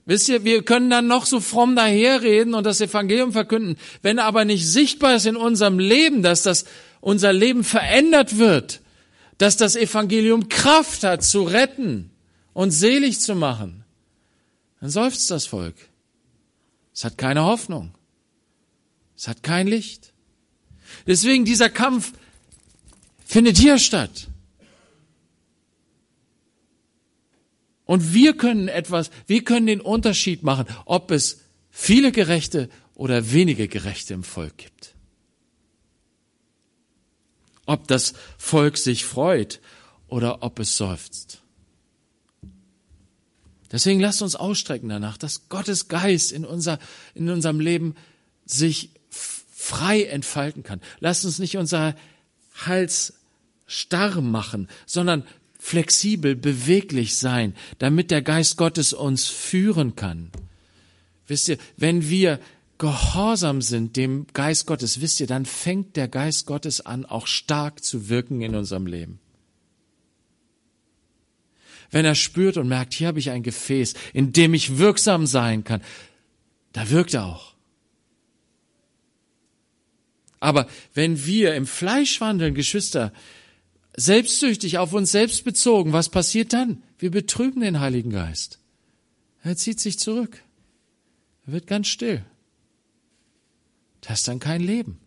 Wisst 0.09 0.29
ihr, 0.29 0.45
wir 0.45 0.63
können 0.63 0.89
dann 0.89 1.09
noch 1.09 1.27
so 1.27 1.41
fromm 1.41 1.75
daherreden 1.75 2.55
und 2.55 2.65
das 2.65 2.81
Evangelium 2.81 3.33
verkünden, 3.33 3.77
wenn 4.03 4.21
aber 4.21 4.45
nicht 4.45 4.65
sichtbar 4.65 5.17
ist 5.17 5.27
in 5.27 5.35
unserem 5.35 5.81
Leben, 5.81 6.23
dass 6.23 6.45
das 6.45 6.65
unser 7.01 7.33
Leben 7.33 7.65
verändert 7.65 8.39
wird, 8.39 8.83
dass 9.39 9.57
das 9.57 9.75
Evangelium 9.75 10.49
Kraft 10.49 11.03
hat 11.03 11.25
zu 11.25 11.43
retten 11.43 12.13
und 12.53 12.71
selig 12.71 13.21
zu 13.21 13.35
machen, 13.35 13.85
dann 14.81 14.91
seufzt 14.91 15.29
das 15.33 15.47
Volk. 15.47 15.75
Es 16.95 17.05
hat 17.05 17.19
keine 17.19 17.43
Hoffnung. 17.43 17.93
Es 19.17 19.27
hat 19.27 19.43
kein 19.43 19.67
Licht. 19.67 20.13
Deswegen 21.07 21.45
dieser 21.45 21.71
Kampf 21.71 22.13
findet 23.25 23.59
hier 23.59 23.79
statt. 23.79 24.29
Und 27.85 28.13
wir 28.13 28.37
können 28.37 28.69
etwas, 28.69 29.11
wir 29.27 29.45
können 29.45 29.67
den 29.67 29.81
Unterschied 29.81 30.43
machen, 30.43 30.67
ob 30.85 31.11
es 31.11 31.43
viele 31.71 32.11
Gerechte 32.11 32.69
oder 32.95 33.33
wenige 33.33 33.69
Gerechte 33.69 34.15
im 34.15 34.25
Volk 34.25 34.59
gibt. 34.59 34.95
Ob 37.65 37.87
das 37.87 38.15
Volk 38.39 38.77
sich 38.77 39.05
freut 39.05 39.61
oder 40.09 40.43
ob 40.43 40.59
es 40.59 40.77
seufzt. 40.77 41.43
Deswegen 43.71 44.01
lasst 44.01 44.23
uns 44.23 44.37
ausstrecken 44.37 44.89
danach, 44.89 45.19
dass 45.19 45.49
Gottes 45.49 45.89
Geist 45.89 46.33
in, 46.33 46.45
unser, 46.45 46.79
in 47.15 47.29
unserem 47.29 47.61
Leben 47.61 47.95
sich 48.45 48.91
frei 49.67 50.05
entfalten 50.05 50.63
kann. 50.63 50.81
Lasst 51.01 51.25
uns 51.25 51.39
nicht 51.39 51.57
unser 51.57 51.97
Hals 52.55 53.15
starr 53.67 54.21
machen, 54.21 54.69
sondern 54.87 55.25
flexibel, 55.59 56.37
beweglich 56.37 57.17
sein, 57.17 57.55
damit 57.79 58.11
der 58.11 58.23
Geist 58.23 58.57
Gottes 58.57 58.93
uns 58.93 59.27
führen 59.27 59.97
kann. 59.97 60.31
Wisst 61.27 61.49
ihr, 61.49 61.59
wenn 61.77 62.09
wir 62.09 62.39
gehorsam 62.79 63.61
sind 63.61 63.97
dem 63.97 64.27
Geist 64.33 64.67
Gottes, 64.67 65.01
wisst 65.01 65.19
ihr, 65.19 65.27
dann 65.27 65.47
fängt 65.47 65.97
der 65.97 66.07
Geist 66.07 66.47
Gottes 66.47 66.85
an, 66.87 67.05
auch 67.05 67.27
stark 67.27 67.83
zu 67.83 68.09
wirken 68.09 68.43
in 68.43 68.55
unserem 68.55 68.87
Leben. 68.87 69.19
Wenn 71.91 72.05
er 72.05 72.15
spürt 72.15 72.57
und 72.57 72.69
merkt, 72.69 72.95
hier 72.95 73.09
habe 73.09 73.19
ich 73.19 73.31
ein 73.31 73.43
Gefäß, 73.43 73.95
in 74.13 74.33
dem 74.33 74.55
ich 74.55 74.79
wirksam 74.79 75.27
sein 75.27 75.65
kann, 75.65 75.83
da 76.73 76.91
wirkt 76.91 77.15
er 77.15 77.25
auch. 77.27 77.56
Aber 80.47 80.69
wenn 80.95 81.27
wir 81.27 81.57
im 81.57 81.67
Fleisch 81.67 82.21
wandeln, 82.21 82.55
Geschwister, 82.55 83.13
selbstsüchtig 83.97 84.79
auf 84.79 84.93
uns 84.93 85.11
selbst 85.11 85.43
bezogen, 85.43 85.93
was 85.93 86.09
passiert 86.09 86.53
dann? 86.53 86.85
Wir 87.01 87.11
betrügen 87.11 87.63
den 87.63 87.81
Heiligen 87.81 88.11
Geist. 88.11 88.61
Er 89.43 89.57
zieht 89.57 89.81
sich 89.81 89.99
zurück. 89.99 90.41
Er 91.49 91.55
wird 91.55 91.67
ganz 91.67 91.89
still. 91.89 92.25
Das 94.03 94.21
ist 94.21 94.29
dann 94.29 94.39
kein 94.39 94.61
Leben. 94.61 95.01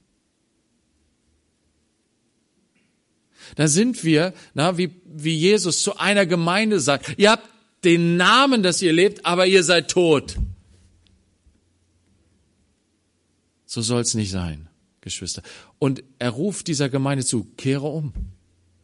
Da 3.55 3.69
sind 3.69 4.03
wir, 4.03 4.33
na, 4.53 4.77
wie, 4.77 4.91
wie 5.05 5.37
Jesus 5.37 5.81
zu 5.81 5.95
einer 5.95 6.25
Gemeinde 6.25 6.81
sagt, 6.81 7.17
ihr 7.17 7.31
habt 7.31 7.47
den 7.85 8.17
Namen, 8.17 8.61
dass 8.61 8.81
ihr 8.81 8.91
lebt, 8.91 9.25
aber 9.25 9.47
ihr 9.47 9.63
seid 9.63 9.89
tot. 9.89 10.35
So 13.65 13.81
soll's 13.81 14.15
nicht 14.15 14.31
sein, 14.31 14.68
Geschwister. 15.09 15.41
Und 15.79 16.03
er 16.19 16.29
ruft 16.29 16.67
dieser 16.67 16.89
Gemeinde 16.89 17.25
zu, 17.25 17.45
kehre 17.57 17.87
um, 17.87 18.13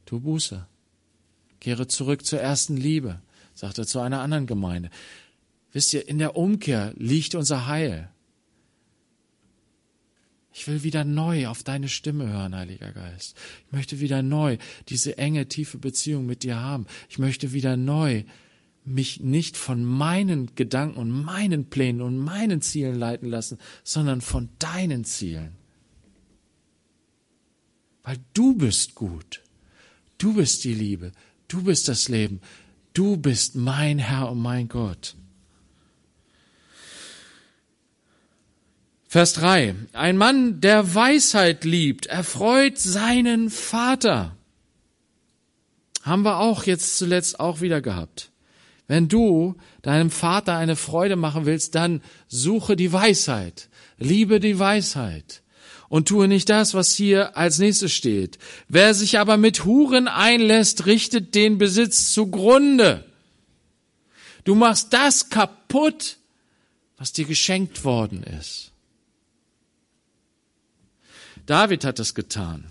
tu 0.05 0.19
Buße, 0.19 0.67
kehre 1.59 1.87
zurück 1.87 2.25
zur 2.25 2.39
ersten 2.39 2.77
Liebe, 2.77 3.21
sagt 3.53 3.77
er 3.77 3.87
zu 3.87 3.99
einer 3.99 4.21
anderen 4.21 4.47
Gemeinde. 4.47 4.89
Wisst 5.71 5.93
ihr, 5.93 6.07
in 6.07 6.17
der 6.17 6.35
Umkehr 6.35 6.93
liegt 6.97 7.35
unser 7.35 7.67
Heil. 7.67 8.09
Ich 10.53 10.67
will 10.67 10.83
wieder 10.83 11.03
neu 11.03 11.47
auf 11.47 11.63
deine 11.63 11.89
Stimme 11.89 12.29
hören, 12.29 12.55
Heiliger 12.55 12.93
Geist. 12.93 13.35
Ich 13.67 13.73
möchte 13.73 13.99
wieder 13.99 14.23
neu 14.23 14.57
diese 14.87 15.17
enge, 15.17 15.47
tiefe 15.47 15.77
Beziehung 15.77 16.25
mit 16.25 16.43
dir 16.43 16.61
haben. 16.61 16.85
Ich 17.09 17.19
möchte 17.19 17.51
wieder 17.51 17.75
neu 17.75 18.23
mich 18.85 19.19
nicht 19.19 19.57
von 19.57 19.83
meinen 19.83 20.55
Gedanken 20.55 20.97
und 20.97 21.11
meinen 21.11 21.69
Plänen 21.69 22.01
und 22.01 22.17
meinen 22.17 22.61
Zielen 22.61 22.97
leiten 22.97 23.27
lassen, 23.27 23.57
sondern 23.83 24.21
von 24.21 24.49
deinen 24.59 25.03
Zielen. 25.03 25.55
Weil 28.05 28.19
du 28.33 28.53
bist 28.53 28.95
gut. 28.95 29.41
Du 30.19 30.35
bist 30.35 30.63
die 30.63 30.75
Liebe. 30.75 31.11
Du 31.47 31.63
bist 31.63 31.87
das 31.87 32.07
Leben. 32.07 32.39
Du 32.93 33.17
bist 33.17 33.55
mein 33.55 33.97
Herr 33.99 34.31
und 34.31 34.39
mein 34.39 34.69
Gott. 34.69 35.15
Vers 39.07 39.33
3. 39.33 39.75
Ein 39.93 40.17
Mann, 40.17 40.61
der 40.61 40.93
Weisheit 40.93 41.63
liebt, 41.63 42.05
erfreut 42.05 42.77
seinen 42.77 43.49
Vater. 43.49 44.35
Haben 46.03 46.23
wir 46.23 46.37
auch 46.37 46.65
jetzt 46.65 46.97
zuletzt 46.97 47.39
auch 47.39 47.61
wieder 47.61 47.81
gehabt. 47.81 48.31
Wenn 48.87 49.07
du 49.07 49.55
deinem 49.81 50.11
Vater 50.11 50.55
eine 50.57 50.75
Freude 50.75 51.15
machen 51.15 51.45
willst, 51.45 51.73
dann 51.73 52.01
suche 52.27 52.75
die 52.75 52.93
Weisheit. 52.93 53.69
Liebe 53.97 54.39
die 54.39 54.59
Weisheit. 54.59 55.41
Und 55.87 56.07
tue 56.07 56.27
nicht 56.27 56.49
das, 56.49 56.73
was 56.73 56.95
hier 56.95 57.37
als 57.37 57.59
nächstes 57.59 57.93
steht. 57.93 58.39
Wer 58.67 58.93
sich 58.93 59.19
aber 59.19 59.37
mit 59.37 59.65
Huren 59.65 60.07
einlässt, 60.07 60.85
richtet 60.85 61.35
den 61.35 61.57
Besitz 61.57 62.11
zugrunde. 62.11 63.05
Du 64.43 64.55
machst 64.55 64.93
das 64.93 65.29
kaputt, 65.29 66.17
was 66.97 67.11
dir 67.11 67.25
geschenkt 67.25 67.83
worden 67.83 68.23
ist. 68.23 68.71
David 71.45 71.85
hat 71.85 71.99
das 71.99 72.15
getan. 72.15 72.65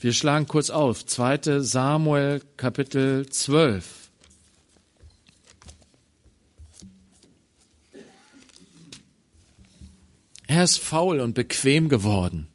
Wir 0.00 0.12
schlagen 0.12 0.46
kurz 0.46 0.70
auf. 0.70 1.04
2. 1.04 1.60
Samuel 1.60 2.40
Kapitel 2.56 3.28
12. 3.28 4.05
Er 10.46 10.62
ist 10.62 10.78
faul 10.78 11.20
und 11.20 11.34
bequem 11.34 11.88
geworden, 11.88 12.46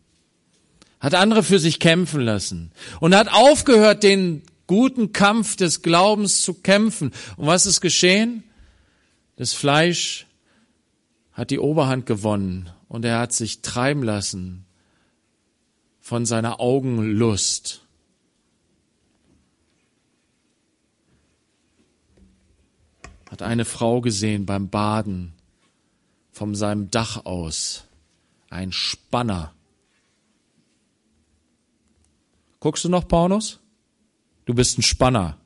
hat 1.00 1.14
andere 1.14 1.44
für 1.44 1.60
sich 1.60 1.80
kämpfen 1.80 2.22
lassen 2.22 2.72
und 3.00 3.16
hat 3.16 3.32
aufgehört, 3.32 4.04
den 4.04 4.44
guten 4.68 5.12
Kampf 5.12 5.58
des 5.58 5.82
Glaubens 5.82 6.42
zu 6.42 6.54
kämpfen. 6.54 7.12
Und 7.36 7.48
was 7.48 7.66
ist 7.66 7.82
geschehen? 7.82 8.44
Das 9.36 9.54
Fleisch 9.54 10.28
hat 11.34 11.52
die 11.52 11.60
Oberhand 11.60 12.06
gewonnen 12.06 12.70
und 12.88 13.04
er 13.04 13.20
hat 13.20 13.34
sich 13.34 13.62
treiben 13.62 14.04
lassen 14.04 14.66
von 16.00 16.26
seiner 16.26 16.62
Augenlust. 16.62 17.82
Hat 23.30 23.42
eine 23.42 23.66
Frau 23.66 24.00
gesehen 24.02 24.46
beim 24.46 24.70
Baden 24.70 25.34
von 26.42 26.56
seinem 26.56 26.90
Dach 26.90 27.24
aus. 27.26 27.84
Ein 28.50 28.72
Spanner. 28.72 29.54
Guckst 32.60 32.84
du 32.84 32.90
noch 32.90 33.08
Pornos? 33.08 33.60
Du 34.46 34.56
bist 34.56 34.80
ein 34.80 34.82
Spanner. 34.82 35.38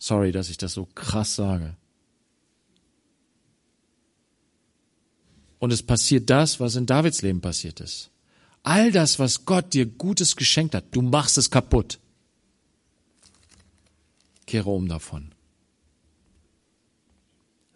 Sorry, 0.00 0.32
dass 0.32 0.50
ich 0.50 0.58
das 0.58 0.72
so 0.72 0.84
krass 0.96 1.36
sage. 1.36 1.76
Und 5.60 5.72
es 5.72 5.84
passiert 5.84 6.28
das, 6.28 6.58
was 6.58 6.74
in 6.74 6.86
Davids 6.86 7.22
Leben 7.22 7.40
passiert 7.40 7.78
ist. 7.78 8.10
All 8.64 8.90
das, 8.90 9.20
was 9.20 9.44
Gott 9.44 9.74
dir 9.74 9.86
Gutes 9.86 10.34
geschenkt 10.34 10.74
hat, 10.74 10.86
du 10.90 11.02
machst 11.02 11.38
es 11.38 11.52
kaputt. 11.52 12.00
Kehre 14.44 14.70
um 14.70 14.88
davon. 14.88 15.32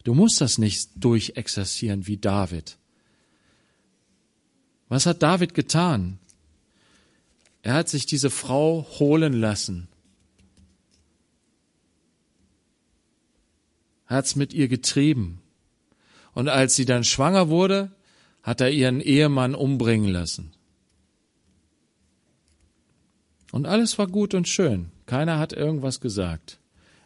Du 0.04 0.14
musst 0.14 0.40
das 0.40 0.58
nicht 0.58 0.90
durchexerzieren 0.96 2.06
wie 2.06 2.16
David. 2.16 2.78
Was 4.88 5.06
hat 5.06 5.22
David 5.22 5.54
getan? 5.54 6.18
Er 7.62 7.74
hat 7.74 7.88
sich 7.88 8.06
diese 8.06 8.30
Frau 8.30 8.86
holen 8.98 9.32
lassen. 9.32 9.88
Er 14.08 14.16
hat's 14.16 14.36
mit 14.36 14.52
ihr 14.52 14.68
getrieben. 14.68 15.40
Und 16.34 16.48
als 16.48 16.74
sie 16.74 16.84
dann 16.84 17.04
schwanger 17.04 17.48
wurde, 17.48 17.92
hat 18.42 18.60
er 18.60 18.70
ihren 18.70 19.00
Ehemann 19.00 19.54
umbringen 19.54 20.10
lassen. 20.10 20.52
Und 23.52 23.66
alles 23.66 23.98
war 23.98 24.08
gut 24.08 24.34
und 24.34 24.48
schön. 24.48 24.90
Keiner 25.06 25.38
hat 25.38 25.52
irgendwas 25.52 26.00
gesagt. 26.00 26.58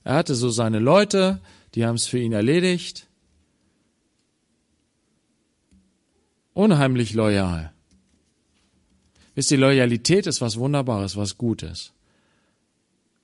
Er 0.04 0.14
hatte 0.14 0.34
so 0.34 0.48
seine 0.48 0.78
Leute, 0.78 1.40
die 1.76 1.86
haben 1.86 1.94
es 1.94 2.06
für 2.06 2.18
ihn 2.18 2.32
erledigt. 2.32 3.06
Unheimlich 6.54 7.14
loyal. 7.14 7.72
Wisst 9.34 9.50
ihr, 9.50 9.58
Loyalität 9.58 10.26
ist 10.26 10.40
was 10.40 10.56
Wunderbares, 10.56 11.16
was 11.16 11.38
Gutes. 11.38 11.92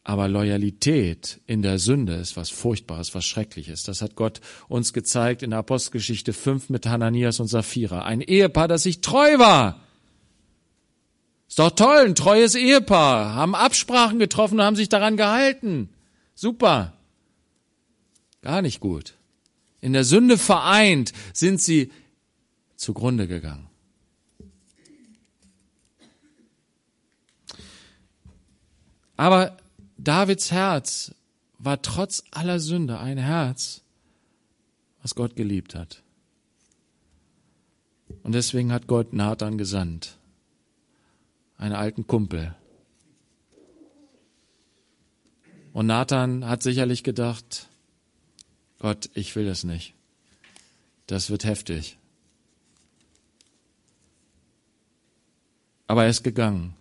Aber 0.05 0.29
Loyalität 0.29 1.41
in 1.47 1.63
der 1.63 1.79
Sünde 1.79 2.15
ist 2.15 2.37
was 2.37 2.51
Furchtbares, 2.51 3.15
was 3.15 3.25
Schreckliches. 3.25 3.83
Das 3.85 4.03
hat 4.03 4.15
Gott 4.15 4.41
uns 4.69 4.93
gezeigt 4.93 5.43
in 5.43 5.51
der 5.51 5.61
Apostelgeschichte 5.61 6.33
5 6.33 6.69
mit 6.69 6.87
Hananias 6.87 7.41
und 7.41 7.49
Sapphira. 7.49 8.05
Ein 8.05 8.21
Ehepaar, 8.21 8.69
das 8.69 8.85
sich 8.85 9.01
treu 9.01 9.39
war 9.39 9.81
ist 11.53 11.59
doch 11.59 11.71
toll, 11.73 12.07
ein 12.07 12.15
treues 12.15 12.55
Ehepaar, 12.55 13.35
haben 13.35 13.55
Absprachen 13.55 14.19
getroffen 14.19 14.55
und 14.55 14.65
haben 14.65 14.75
sich 14.75 14.89
daran 14.89 15.19
gehalten. 15.19 15.91
Super. 16.35 16.95
Gar 18.43 18.63
nicht 18.63 18.81
gut. 18.81 19.15
In 19.81 19.93
der 19.93 20.05
Sünde 20.05 20.37
vereint 20.37 21.13
sind 21.33 21.61
sie 21.61 21.91
zugrunde 22.77 23.27
gegangen. 23.27 23.69
Aber 29.17 29.57
Davids 29.97 30.51
Herz 30.51 31.15
war 31.59 31.81
trotz 31.81 32.25
aller 32.33 32.59
Sünde 32.59 32.99
ein 32.99 33.19
Herz, 33.19 33.83
was 35.01 35.15
Gott 35.15 35.37
geliebt 35.37 35.75
hat. 35.75 36.03
Und 38.25 38.33
deswegen 38.33 38.73
hat 38.73 38.89
Gott 38.89 39.13
Nathan 39.13 39.59
gesandt 39.59 40.19
einen 41.57 41.75
alten 41.75 42.09
Kumpel. 42.09 42.57
Und 45.73 45.87
Nathan 45.87 46.49
hat 46.49 46.63
sicherlich 46.63 47.05
gedacht, 47.05 47.69
Gott, 48.83 49.11
ich 49.15 49.37
will 49.37 49.47
das 49.47 49.63
nicht. 49.63 49.95
Das 51.07 51.31
wird 51.31 51.45
heftig. 51.45 51.99
Aber 55.87 56.03
er 56.03 56.11
ist 56.11 56.25
gegangen. 56.25 56.75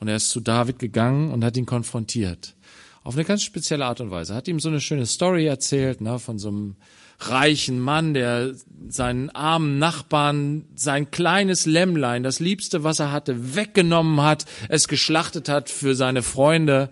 Und 0.00 0.08
er 0.08 0.16
ist 0.16 0.30
zu 0.30 0.40
David 0.40 0.80
gegangen 0.80 1.30
und 1.30 1.44
hat 1.44 1.56
ihn 1.56 1.64
konfrontiert. 1.64 2.56
Auf 3.04 3.14
eine 3.14 3.24
ganz 3.24 3.44
spezielle 3.44 3.86
Art 3.86 4.00
und 4.00 4.10
Weise. 4.10 4.34
Hat 4.34 4.48
ihm 4.48 4.58
so 4.58 4.68
eine 4.68 4.80
schöne 4.80 5.06
Story 5.06 5.46
erzählt, 5.46 6.00
ne, 6.00 6.18
von 6.18 6.40
so 6.40 6.48
einem 6.48 6.74
reichen 7.20 7.78
Mann, 7.78 8.12
der 8.12 8.54
seinen 8.88 9.30
armen 9.30 9.78
Nachbarn 9.78 10.64
sein 10.74 11.12
kleines 11.12 11.66
Lämmlein, 11.66 12.24
das 12.24 12.40
liebste, 12.40 12.82
was 12.82 12.98
er 12.98 13.12
hatte, 13.12 13.54
weggenommen 13.54 14.22
hat, 14.22 14.44
es 14.68 14.88
geschlachtet 14.88 15.48
hat 15.48 15.70
für 15.70 15.94
seine 15.94 16.24
Freunde. 16.24 16.90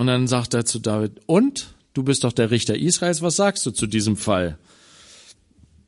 Und 0.00 0.06
dann 0.06 0.26
sagt 0.26 0.54
er 0.54 0.64
zu 0.64 0.78
David, 0.78 1.20
und? 1.26 1.74
Du 1.92 2.02
bist 2.02 2.24
doch 2.24 2.32
der 2.32 2.50
Richter 2.50 2.74
Israels, 2.74 3.20
was 3.20 3.36
sagst 3.36 3.66
du 3.66 3.70
zu 3.70 3.86
diesem 3.86 4.16
Fall? 4.16 4.58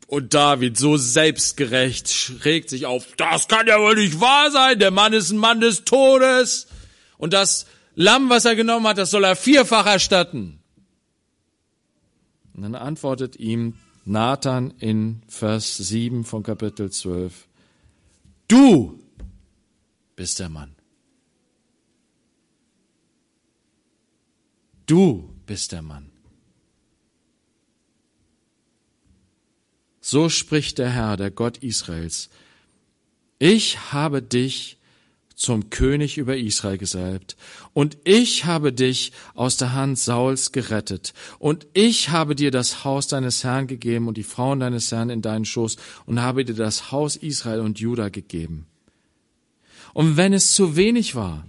Und 0.06 0.34
David, 0.34 0.76
so 0.76 0.98
selbstgerecht, 0.98 2.44
regt 2.44 2.68
sich 2.68 2.84
auf, 2.84 3.06
das 3.16 3.48
kann 3.48 3.66
ja 3.68 3.80
wohl 3.80 3.94
nicht 3.94 4.20
wahr 4.20 4.50
sein, 4.50 4.78
der 4.78 4.90
Mann 4.90 5.14
ist 5.14 5.30
ein 5.30 5.38
Mann 5.38 5.62
des 5.62 5.84
Todes. 5.84 6.66
Und 7.16 7.32
das 7.32 7.64
Lamm, 7.94 8.28
was 8.28 8.44
er 8.44 8.54
genommen 8.54 8.86
hat, 8.86 8.98
das 8.98 9.12
soll 9.12 9.24
er 9.24 9.34
vierfach 9.34 9.86
erstatten. 9.86 10.60
Und 12.52 12.64
dann 12.64 12.74
antwortet 12.74 13.36
ihm 13.36 13.76
Nathan 14.04 14.74
in 14.78 15.22
Vers 15.26 15.78
7 15.78 16.24
von 16.24 16.42
Kapitel 16.42 16.90
12, 16.90 17.48
du 18.46 19.00
bist 20.16 20.38
der 20.38 20.50
Mann. 20.50 20.74
Du 24.92 25.30
bist 25.46 25.72
der 25.72 25.80
Mann. 25.80 26.10
So 30.02 30.28
spricht 30.28 30.76
der 30.76 30.90
Herr, 30.90 31.16
der 31.16 31.30
Gott 31.30 31.56
Israels. 31.56 32.28
Ich 33.38 33.90
habe 33.94 34.20
dich 34.20 34.76
zum 35.34 35.70
König 35.70 36.18
über 36.18 36.36
Israel 36.36 36.76
gesalbt, 36.76 37.38
und 37.72 37.96
ich 38.04 38.44
habe 38.44 38.70
dich 38.70 39.12
aus 39.32 39.56
der 39.56 39.72
Hand 39.72 39.98
Sauls 39.98 40.52
gerettet, 40.52 41.14
und 41.38 41.66
ich 41.72 42.10
habe 42.10 42.36
dir 42.36 42.50
das 42.50 42.84
Haus 42.84 43.08
deines 43.08 43.44
Herrn 43.44 43.68
gegeben 43.68 44.08
und 44.08 44.18
die 44.18 44.22
Frauen 44.22 44.60
deines 44.60 44.92
Herrn 44.92 45.08
in 45.08 45.22
deinen 45.22 45.46
Schoß, 45.46 45.78
und 46.04 46.20
habe 46.20 46.44
dir 46.44 46.52
das 46.52 46.92
Haus 46.92 47.16
Israel 47.16 47.60
und 47.60 47.80
Juda 47.80 48.10
gegeben. 48.10 48.66
Und 49.94 50.18
wenn 50.18 50.34
es 50.34 50.54
zu 50.54 50.76
wenig 50.76 51.14
war, 51.14 51.46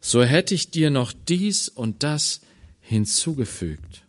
so 0.00 0.22
hätte 0.22 0.54
ich 0.54 0.70
dir 0.70 0.88
noch 0.88 1.12
dies 1.28 1.68
und 1.68 2.02
das 2.04 2.40
hinzugefügt. 2.90 4.02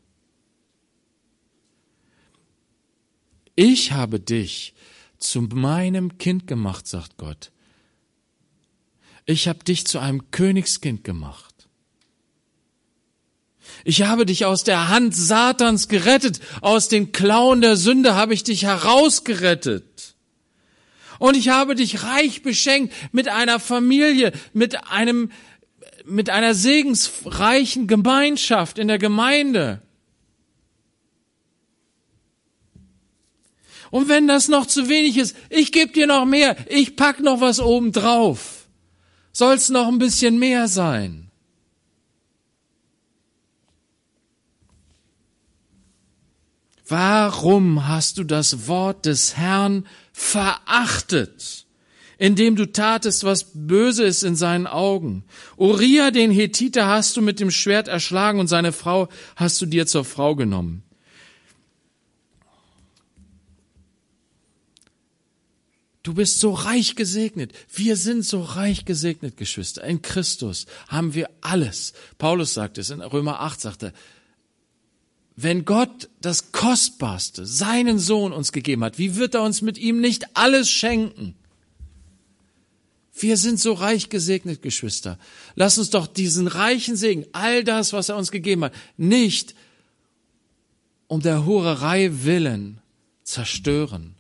Ich 3.56 3.92
habe 3.92 4.20
dich 4.20 4.74
zu 5.20 5.44
meinem 5.44 6.18
Kind 6.18 6.48
gemacht, 6.48 6.88
sagt 6.88 7.18
Gott. 7.18 7.52
Ich 9.28 9.48
habe 9.48 9.64
dich 9.64 9.86
zu 9.86 10.00
einem 10.00 10.32
Königskind 10.32 11.04
gemacht. 11.04 11.70
Ich 13.84 14.02
habe 14.02 14.26
dich 14.26 14.46
aus 14.46 14.64
der 14.64 14.88
Hand 14.88 15.16
Satans 15.16 15.88
gerettet, 15.88 16.40
aus 16.62 16.88
den 16.88 17.12
Klauen 17.12 17.62
der 17.62 17.78
Sünde 17.78 18.16
habe 18.16 18.34
ich 18.34 18.44
dich 18.44 18.64
herausgerettet. 18.64 20.16
Und 21.20 21.38
ich 21.38 21.50
habe 21.50 21.76
dich 21.76 22.02
reich 22.02 22.42
beschenkt 22.42 22.96
mit 23.12 23.28
einer 23.28 23.60
Familie, 23.60 24.32
mit 24.54 24.88
einem, 24.88 25.32
mit 26.06 26.30
einer 26.30 26.54
segensreichen 26.54 27.88
Gemeinschaft 27.88 28.78
in 28.78 28.88
der 28.88 28.98
Gemeinde. 28.98 29.82
Und 33.92 34.08
wenn 34.08 34.28
das 34.28 34.48
noch 34.48 34.66
zu 34.66 34.88
wenig 34.88 35.18
ist, 35.18 35.36
ich 35.50 35.72
gebe 35.72 35.92
dir 35.92 36.08
noch 36.08 36.26
mehr, 36.26 36.56
ich 36.70 36.96
pack 36.96 37.20
noch 37.20 37.42
was 37.42 37.60
oben 37.60 37.92
drauf. 37.92 38.68
Soll's 39.34 39.70
noch 39.70 39.88
ein 39.88 40.00
bisschen 40.00 40.40
mehr 40.40 40.68
sein. 40.68 41.30
Warum 46.88 47.88
hast 47.88 48.18
du 48.18 48.26
das 48.26 48.68
Wort 48.68 49.06
des 49.06 49.38
Herrn 49.38 49.88
verachtet, 50.12 51.61
indem 52.22 52.56
du 52.56 52.72
tatest, 52.72 53.24
was 53.24 53.52
böse 53.52 54.04
ist 54.04 54.22
in 54.22 54.36
seinen 54.36 54.68
Augen? 54.68 55.24
Uriah, 55.58 56.12
den 56.12 56.30
Hethiter, 56.30 56.86
hast 56.86 57.18
du 57.18 57.22
mit 57.22 57.40
dem 57.40 57.50
Schwert 57.50 57.88
erschlagen 57.88 58.40
und 58.40 58.46
seine 58.46 58.74
Frau 58.74 59.10
hast 59.36 59.60
du 59.60 59.66
dir 59.66 59.88
zur 59.88 60.06
Frau 60.06 60.36
genommen. 60.36 60.84
Du 66.04 66.14
bist 66.14 66.40
so 66.40 66.52
reich 66.52 66.96
gesegnet. 66.96 67.54
Wir 67.74 67.96
sind 67.96 68.24
so 68.24 68.44
reich 68.44 68.86
gesegnet, 68.86 69.36
Geschwister. 69.36 69.84
In 69.84 70.04
Christus 70.04 70.68
haben 70.90 71.16
wir 71.16 71.28
alles. 71.42 71.94
Paulus 72.20 72.54
sagt 72.54 72.78
es, 72.78 72.92
in 72.92 73.02
Römer 73.02 73.40
8 73.40 73.60
sagt 73.60 73.84
er, 73.84 73.94
wenn 75.36 75.66
Gott 75.66 76.08
das 76.22 76.52
Kostbarste, 76.52 77.48
seinen 77.48 77.98
Sohn 77.98 78.32
uns 78.32 78.52
gegeben 78.52 78.84
hat, 78.84 79.00
wie 79.00 79.16
wird 79.16 79.34
er 79.34 79.42
uns 79.42 79.64
mit 79.64 79.80
ihm 79.80 80.00
nicht 80.02 80.38
alles 80.38 80.70
schenken? 80.70 81.36
Wir 83.22 83.38
sind 83.38 83.60
so 83.60 83.74
reich 83.74 84.10
gesegnet, 84.10 84.62
Geschwister. 84.62 85.20
Lass 85.56 85.78
uns 85.78 85.90
doch 85.90 86.08
diesen 86.08 86.48
reichen 86.48 86.96
Segen, 86.96 87.26
all 87.34 87.64
das, 87.64 87.94
was 87.94 88.10
er 88.10 88.18
uns 88.18 88.32
gegeben 88.32 88.64
hat, 88.64 88.74
nicht 88.98 89.56
um 91.08 91.22
der 91.22 91.46
Hurerei 91.46 92.10
willen 92.24 92.80
zerstören 93.24 94.16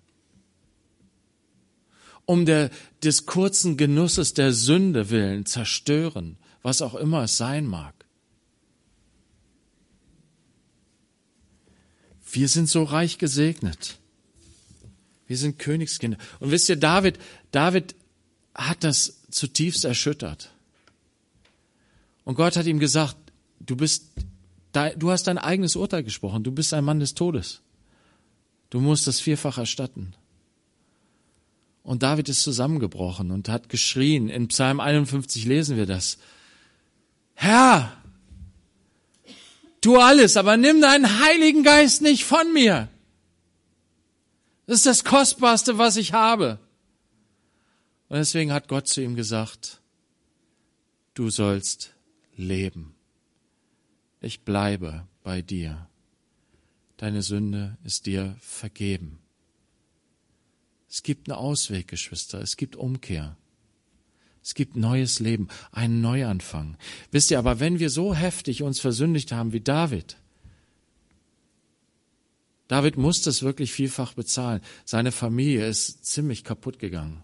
um 2.31 2.45
der, 2.45 2.69
des 3.03 3.25
kurzen 3.25 3.75
Genusses 3.75 4.33
der 4.33 4.53
Sünde 4.53 5.09
willen 5.09 5.45
zerstören, 5.45 6.37
was 6.61 6.81
auch 6.81 6.95
immer 6.95 7.23
es 7.23 7.35
sein 7.35 7.65
mag. 7.65 7.93
Wir 12.31 12.47
sind 12.47 12.69
so 12.69 12.83
reich 12.83 13.17
gesegnet. 13.17 13.99
Wir 15.27 15.35
sind 15.35 15.59
Königskinder. 15.59 16.17
Und 16.39 16.51
wisst 16.51 16.69
ihr, 16.69 16.77
David, 16.77 17.19
David 17.51 17.95
hat 18.53 18.83
das 18.83 19.21
zutiefst 19.29 19.85
erschüttert. 19.85 20.51
Und 22.23 22.35
Gott 22.35 22.55
hat 22.55 22.65
ihm 22.65 22.79
gesagt, 22.79 23.15
du 23.59 23.75
bist, 23.75 24.05
du 24.97 25.11
hast 25.11 25.23
dein 25.23 25.37
eigenes 25.37 25.75
Urteil 25.75 26.03
gesprochen. 26.03 26.43
Du 26.43 26.51
bist 26.51 26.73
ein 26.73 26.83
Mann 26.83 26.99
des 26.99 27.13
Todes. 27.13 27.61
Du 28.69 28.79
musst 28.79 29.07
das 29.07 29.19
vierfach 29.19 29.57
erstatten. 29.57 30.13
Und 31.83 32.03
David 32.03 32.29
ist 32.29 32.43
zusammengebrochen 32.43 33.31
und 33.31 33.49
hat 33.49 33.69
geschrien. 33.69 34.29
In 34.29 34.47
Psalm 34.49 34.79
51 34.79 35.45
lesen 35.45 35.77
wir 35.77 35.85
das. 35.85 36.17
Herr, 37.33 37.97
tu 39.81 39.97
alles, 39.97 40.37
aber 40.37 40.57
nimm 40.57 40.79
deinen 40.79 41.19
Heiligen 41.21 41.63
Geist 41.63 42.01
nicht 42.01 42.23
von 42.23 42.53
mir. 42.53 42.87
Das 44.67 44.77
ist 44.77 44.85
das 44.85 45.03
Kostbarste, 45.03 45.77
was 45.77 45.97
ich 45.97 46.13
habe. 46.13 46.59
Und 48.11 48.17
deswegen 48.17 48.51
hat 48.51 48.67
Gott 48.67 48.89
zu 48.89 49.01
ihm 49.01 49.15
gesagt, 49.15 49.79
du 51.13 51.29
sollst 51.29 51.95
leben. 52.35 52.93
Ich 54.19 54.41
bleibe 54.41 55.07
bei 55.23 55.41
dir. 55.41 55.87
Deine 56.97 57.21
Sünde 57.21 57.77
ist 57.85 58.07
dir 58.07 58.35
vergeben. 58.41 59.19
Es 60.89 61.03
gibt 61.03 61.29
einen 61.29 61.37
Ausweg, 61.37 61.87
Geschwister. 61.87 62.41
Es 62.41 62.57
gibt 62.57 62.75
Umkehr. 62.75 63.37
Es 64.43 64.55
gibt 64.55 64.75
neues 64.75 65.21
Leben, 65.21 65.47
einen 65.71 66.01
Neuanfang. 66.01 66.75
Wisst 67.11 67.31
ihr, 67.31 67.39
aber 67.39 67.61
wenn 67.61 67.79
wir 67.79 67.89
so 67.89 68.13
heftig 68.13 68.61
uns 68.61 68.81
versündigt 68.81 69.31
haben 69.31 69.53
wie 69.53 69.61
David, 69.61 70.17
David 72.67 72.97
muss 72.97 73.21
das 73.21 73.41
wirklich 73.41 73.71
vielfach 73.71 74.15
bezahlen. 74.15 74.59
Seine 74.83 75.13
Familie 75.13 75.65
ist 75.65 76.05
ziemlich 76.05 76.43
kaputt 76.43 76.77
gegangen. 76.77 77.23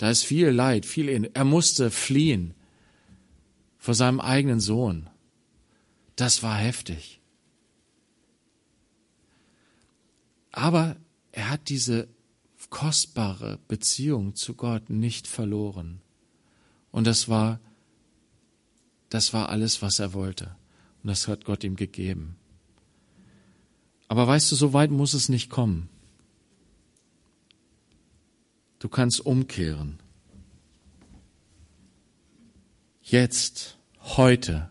Da 0.00 0.08
ist 0.08 0.24
viel 0.24 0.48
Leid, 0.48 0.86
viel 0.86 1.10
Elend. 1.10 1.36
Er 1.36 1.44
musste 1.44 1.90
fliehen 1.90 2.54
vor 3.76 3.92
seinem 3.92 4.18
eigenen 4.18 4.58
Sohn. 4.58 5.10
Das 6.16 6.42
war 6.42 6.56
heftig. 6.56 7.20
Aber 10.52 10.96
er 11.32 11.50
hat 11.50 11.68
diese 11.68 12.08
kostbare 12.70 13.58
Beziehung 13.68 14.34
zu 14.34 14.54
Gott 14.54 14.88
nicht 14.88 15.26
verloren. 15.26 16.00
Und 16.92 17.06
das 17.06 17.28
war, 17.28 17.60
das 19.10 19.34
war 19.34 19.50
alles, 19.50 19.82
was 19.82 19.98
er 19.98 20.14
wollte. 20.14 20.56
Und 21.02 21.08
das 21.08 21.28
hat 21.28 21.44
Gott 21.44 21.62
ihm 21.62 21.76
gegeben. 21.76 22.36
Aber 24.08 24.26
weißt 24.26 24.50
du, 24.50 24.56
so 24.56 24.72
weit 24.72 24.92
muss 24.92 25.12
es 25.12 25.28
nicht 25.28 25.50
kommen. 25.50 25.89
Du 28.80 28.88
kannst 28.88 29.24
umkehren. 29.24 30.00
Jetzt, 33.02 33.78
heute, 34.00 34.70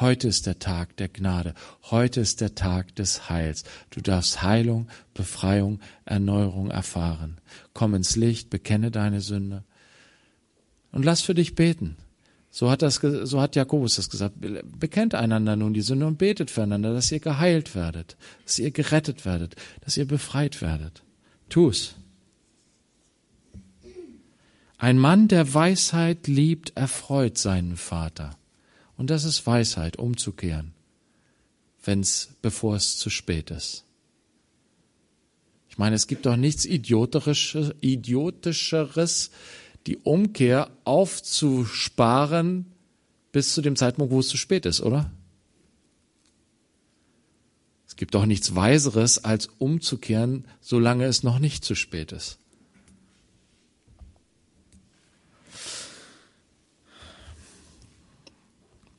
Heute 0.00 0.26
ist 0.26 0.46
der 0.46 0.58
Tag 0.58 0.96
der 0.96 1.08
Gnade. 1.08 1.54
Heute 1.84 2.20
ist 2.20 2.40
der 2.40 2.56
Tag 2.56 2.96
des 2.96 3.30
Heils. 3.30 3.62
Du 3.90 4.00
darfst 4.00 4.42
Heilung, 4.42 4.88
Befreiung, 5.14 5.78
Erneuerung 6.04 6.70
erfahren. 6.70 7.38
Komm 7.74 7.94
ins 7.94 8.16
Licht, 8.16 8.50
bekenne 8.50 8.90
deine 8.90 9.20
Sünde 9.20 9.62
und 10.90 11.04
lass 11.04 11.20
für 11.20 11.34
dich 11.34 11.54
beten. 11.54 11.96
So 12.50 12.70
hat 12.70 12.82
das, 12.82 12.96
so 12.96 13.40
hat 13.40 13.54
Jakobus 13.54 13.96
das 13.96 14.10
gesagt. 14.10 14.34
Bekennt 14.78 15.14
einander 15.14 15.54
nun 15.54 15.74
die 15.74 15.80
Sünde 15.80 16.06
und 16.06 16.18
betet 16.18 16.50
füreinander, 16.50 16.92
dass 16.92 17.12
ihr 17.12 17.20
geheilt 17.20 17.76
werdet, 17.76 18.16
dass 18.44 18.58
ihr 18.58 18.72
gerettet 18.72 19.24
werdet, 19.24 19.54
dass 19.82 19.96
ihr 19.96 20.06
befreit 20.06 20.60
werdet. 20.60 21.04
Tu's. 21.48 21.94
Ein 24.84 24.98
Mann, 24.98 25.28
der 25.28 25.54
Weisheit 25.54 26.26
liebt, 26.26 26.76
erfreut 26.76 27.38
seinen 27.38 27.78
Vater. 27.78 28.36
Und 28.98 29.08
das 29.08 29.24
ist 29.24 29.46
Weisheit, 29.46 29.96
umzukehren, 29.96 30.74
wenn's, 31.82 32.34
bevor 32.42 32.76
es 32.76 32.98
zu 32.98 33.08
spät 33.08 33.50
ist. 33.50 33.84
Ich 35.70 35.78
meine, 35.78 35.96
es 35.96 36.06
gibt 36.06 36.26
doch 36.26 36.36
nichts 36.36 36.66
Idiotischeres, 36.66 39.30
die 39.86 39.96
Umkehr 39.96 40.70
aufzusparen 40.84 42.66
bis 43.32 43.54
zu 43.54 43.62
dem 43.62 43.76
Zeitpunkt, 43.76 44.12
wo 44.12 44.20
es 44.20 44.28
zu 44.28 44.36
spät 44.36 44.66
ist, 44.66 44.82
oder? 44.82 45.10
Es 47.86 47.96
gibt 47.96 48.14
doch 48.14 48.26
nichts 48.26 48.54
Weiseres, 48.54 49.24
als 49.24 49.48
umzukehren, 49.56 50.44
solange 50.60 51.06
es 51.06 51.22
noch 51.22 51.38
nicht 51.38 51.64
zu 51.64 51.74
spät 51.74 52.12
ist. 52.12 52.38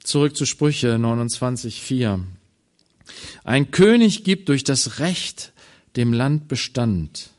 Zurück 0.06 0.38
zu 0.38 0.46
Sprüche 0.46 0.98
29,4. 0.98 2.20
Ein 3.44 3.72
König 3.72 4.24
gibt 4.24 4.50
durch 4.50 4.64
das 4.64 5.00
Recht 5.00 5.52
dem 5.96 6.14
Land 6.14 6.48
Bestand. 6.48 7.32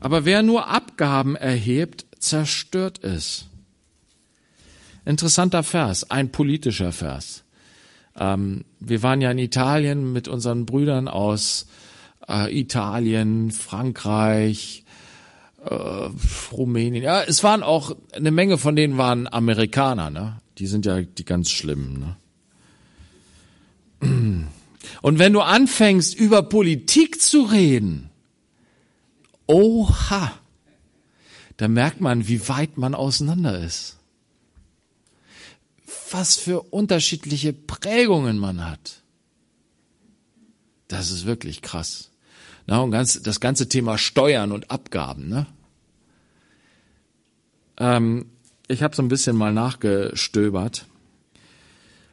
Aber 0.00 0.24
wer 0.24 0.42
nur 0.42 0.68
Abgaben 0.68 1.36
erhebt, 1.36 2.06
zerstört 2.18 3.04
es. 3.04 3.44
Interessanter 5.04 5.62
Vers, 5.62 6.10
ein 6.10 6.32
politischer 6.32 6.90
Vers. 6.90 7.44
Ähm, 8.18 8.64
wir 8.80 9.02
waren 9.02 9.20
ja 9.20 9.30
in 9.30 9.38
Italien 9.38 10.14
mit 10.14 10.26
unseren 10.26 10.64
Brüdern 10.64 11.08
aus 11.08 11.66
äh, 12.26 12.58
Italien, 12.58 13.50
Frankreich, 13.50 14.84
äh, 15.62 15.74
Rumänien. 16.50 17.04
Ja, 17.04 17.22
es 17.22 17.44
waren 17.44 17.62
auch 17.62 17.94
eine 18.12 18.30
Menge 18.30 18.56
von 18.56 18.74
denen 18.74 18.96
waren 18.96 19.30
Amerikaner. 19.30 20.08
Ne? 20.08 20.40
Die 20.58 20.66
sind 20.66 20.86
ja 20.86 21.02
die 21.02 21.24
ganz 21.24 21.50
schlimmen. 21.50 22.16
Ne? 24.00 24.48
Und 25.02 25.18
wenn 25.18 25.32
du 25.32 25.40
anfängst 25.40 26.14
über 26.14 26.42
Politik 26.42 27.20
zu 27.20 27.42
reden, 27.42 28.10
oha, 29.46 30.32
da 31.56 31.68
merkt 31.68 32.00
man, 32.00 32.28
wie 32.28 32.48
weit 32.48 32.76
man 32.76 32.94
auseinander 32.94 33.58
ist 33.58 33.96
was 36.12 36.36
für 36.36 36.60
unterschiedliche 36.72 37.52
Prägungen 37.52 38.38
man 38.38 38.64
hat. 38.64 39.02
Das 40.88 41.10
ist 41.10 41.26
wirklich 41.26 41.62
krass. 41.62 42.10
Na, 42.66 42.80
und 42.80 42.90
ganz, 42.90 43.22
das 43.22 43.40
ganze 43.40 43.68
Thema 43.68 43.98
Steuern 43.98 44.52
und 44.52 44.70
Abgaben. 44.70 45.28
Ne? 45.28 45.46
Ähm, 47.78 48.30
ich 48.68 48.82
habe 48.82 48.96
so 48.96 49.02
ein 49.02 49.08
bisschen 49.08 49.36
mal 49.36 49.52
nachgestöbert. 49.52 50.86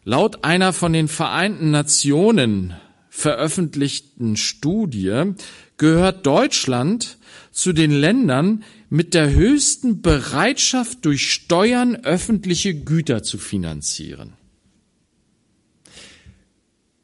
Laut 0.05 0.43
einer 0.43 0.73
von 0.73 0.93
den 0.93 1.07
Vereinten 1.07 1.71
Nationen 1.71 2.73
veröffentlichten 3.09 4.35
Studie 4.37 5.33
gehört 5.77 6.25
Deutschland 6.25 7.17
zu 7.51 7.71
den 7.71 7.91
Ländern 7.91 8.63
mit 8.89 9.13
der 9.13 9.31
höchsten 9.31 10.01
Bereitschaft, 10.01 11.05
durch 11.05 11.31
Steuern 11.31 11.95
öffentliche 11.95 12.73
Güter 12.73 13.23
zu 13.23 13.37
finanzieren. 13.37 14.33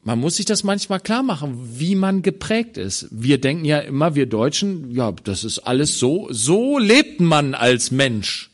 Man 0.02 0.18
muss 0.18 0.36
sich 0.36 0.46
das 0.46 0.64
manchmal 0.64 1.00
klar 1.00 1.22
machen, 1.22 1.78
wie 1.78 1.94
man 1.94 2.22
geprägt 2.22 2.78
ist. 2.78 3.06
Wir 3.10 3.38
denken 3.38 3.64
ja 3.64 3.78
immer, 3.78 4.14
wir 4.14 4.26
Deutschen, 4.26 4.90
ja, 4.90 5.12
das 5.12 5.44
ist 5.44 5.60
alles 5.60 5.98
so, 5.98 6.28
so 6.30 6.78
lebt 6.78 7.20
man 7.20 7.54
als 7.54 7.90
Mensch. 7.90 8.49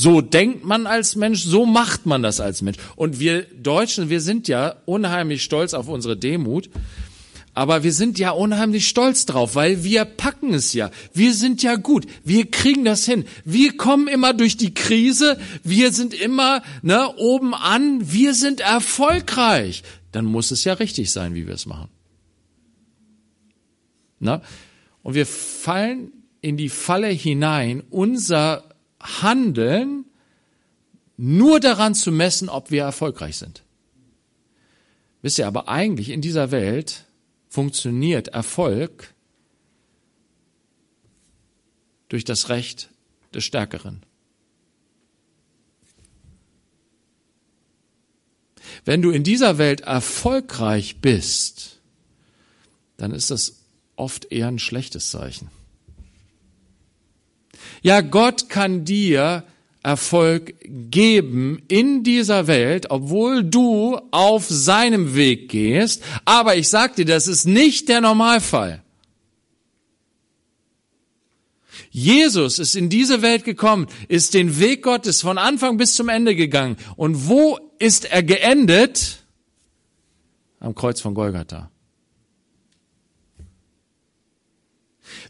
So 0.00 0.22
denkt 0.22 0.64
man 0.64 0.86
als 0.86 1.14
Mensch, 1.14 1.42
so 1.44 1.66
macht 1.66 2.06
man 2.06 2.22
das 2.22 2.40
als 2.40 2.62
Mensch. 2.62 2.78
Und 2.96 3.20
wir 3.20 3.42
Deutschen, 3.42 4.08
wir 4.08 4.22
sind 4.22 4.48
ja 4.48 4.76
unheimlich 4.86 5.42
stolz 5.42 5.74
auf 5.74 5.88
unsere 5.88 6.16
Demut. 6.16 6.70
Aber 7.52 7.82
wir 7.82 7.92
sind 7.92 8.18
ja 8.18 8.30
unheimlich 8.30 8.88
stolz 8.88 9.26
drauf, 9.26 9.56
weil 9.56 9.84
wir 9.84 10.06
packen 10.06 10.54
es 10.54 10.72
ja. 10.72 10.90
Wir 11.12 11.34
sind 11.34 11.62
ja 11.62 11.74
gut. 11.74 12.06
Wir 12.24 12.50
kriegen 12.50 12.86
das 12.86 13.04
hin. 13.04 13.26
Wir 13.44 13.76
kommen 13.76 14.08
immer 14.08 14.32
durch 14.32 14.56
die 14.56 14.72
Krise. 14.72 15.38
Wir 15.64 15.92
sind 15.92 16.14
immer 16.14 16.62
ne, 16.80 17.14
oben 17.18 17.52
an. 17.52 18.10
Wir 18.10 18.32
sind 18.32 18.60
erfolgreich. 18.60 19.82
Dann 20.12 20.24
muss 20.24 20.50
es 20.50 20.64
ja 20.64 20.72
richtig 20.72 21.10
sein, 21.10 21.34
wie 21.34 21.46
wir 21.46 21.52
es 21.52 21.66
machen. 21.66 21.90
Na? 24.18 24.40
Und 25.02 25.12
wir 25.12 25.26
fallen 25.26 26.10
in 26.40 26.56
die 26.56 26.70
Falle 26.70 27.08
hinein, 27.08 27.82
unser 27.90 28.69
Handeln 29.00 30.04
nur 31.16 31.60
daran 31.60 31.94
zu 31.94 32.12
messen, 32.12 32.48
ob 32.48 32.70
wir 32.70 32.82
erfolgreich 32.82 33.36
sind. 33.36 33.62
Wisst 35.22 35.38
ihr, 35.38 35.46
aber 35.46 35.68
eigentlich 35.68 36.10
in 36.10 36.22
dieser 36.22 36.50
Welt 36.50 37.04
funktioniert 37.48 38.28
Erfolg 38.28 39.14
durch 42.08 42.24
das 42.24 42.48
Recht 42.48 42.90
des 43.34 43.44
Stärkeren. 43.44 44.02
Wenn 48.84 49.02
du 49.02 49.10
in 49.10 49.24
dieser 49.24 49.58
Welt 49.58 49.82
erfolgreich 49.82 51.00
bist, 51.00 51.80
dann 52.96 53.12
ist 53.12 53.30
das 53.30 53.64
oft 53.96 54.32
eher 54.32 54.48
ein 54.48 54.58
schlechtes 54.58 55.10
Zeichen. 55.10 55.50
Ja, 57.82 58.00
Gott 58.00 58.48
kann 58.48 58.84
dir 58.84 59.44
Erfolg 59.82 60.54
geben 60.90 61.62
in 61.68 62.02
dieser 62.02 62.46
Welt, 62.46 62.90
obwohl 62.90 63.42
du 63.42 63.98
auf 64.10 64.46
seinem 64.46 65.14
Weg 65.14 65.48
gehst. 65.48 66.02
Aber 66.26 66.56
ich 66.56 66.68
sag 66.68 66.96
dir, 66.96 67.06
das 67.06 67.26
ist 67.26 67.46
nicht 67.46 67.88
der 67.88 68.02
Normalfall. 68.02 68.82
Jesus 71.90 72.58
ist 72.58 72.76
in 72.76 72.88
diese 72.88 73.22
Welt 73.22 73.44
gekommen, 73.44 73.88
ist 74.08 74.34
den 74.34 74.60
Weg 74.60 74.82
Gottes 74.82 75.22
von 75.22 75.38
Anfang 75.38 75.76
bis 75.76 75.94
zum 75.94 76.08
Ende 76.08 76.36
gegangen. 76.36 76.76
Und 76.96 77.28
wo 77.28 77.58
ist 77.78 78.04
er 78.04 78.22
geendet? 78.22 79.24
Am 80.60 80.74
Kreuz 80.74 81.00
von 81.00 81.14
Golgatha. 81.14 81.70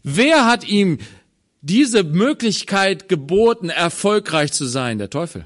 Wer 0.03 0.45
hat 0.45 0.67
ihm 0.67 0.99
diese 1.61 2.03
Möglichkeit 2.03 3.07
geboten, 3.07 3.69
erfolgreich 3.69 4.51
zu 4.51 4.65
sein, 4.65 4.97
der 4.97 5.09
Teufel. 5.09 5.45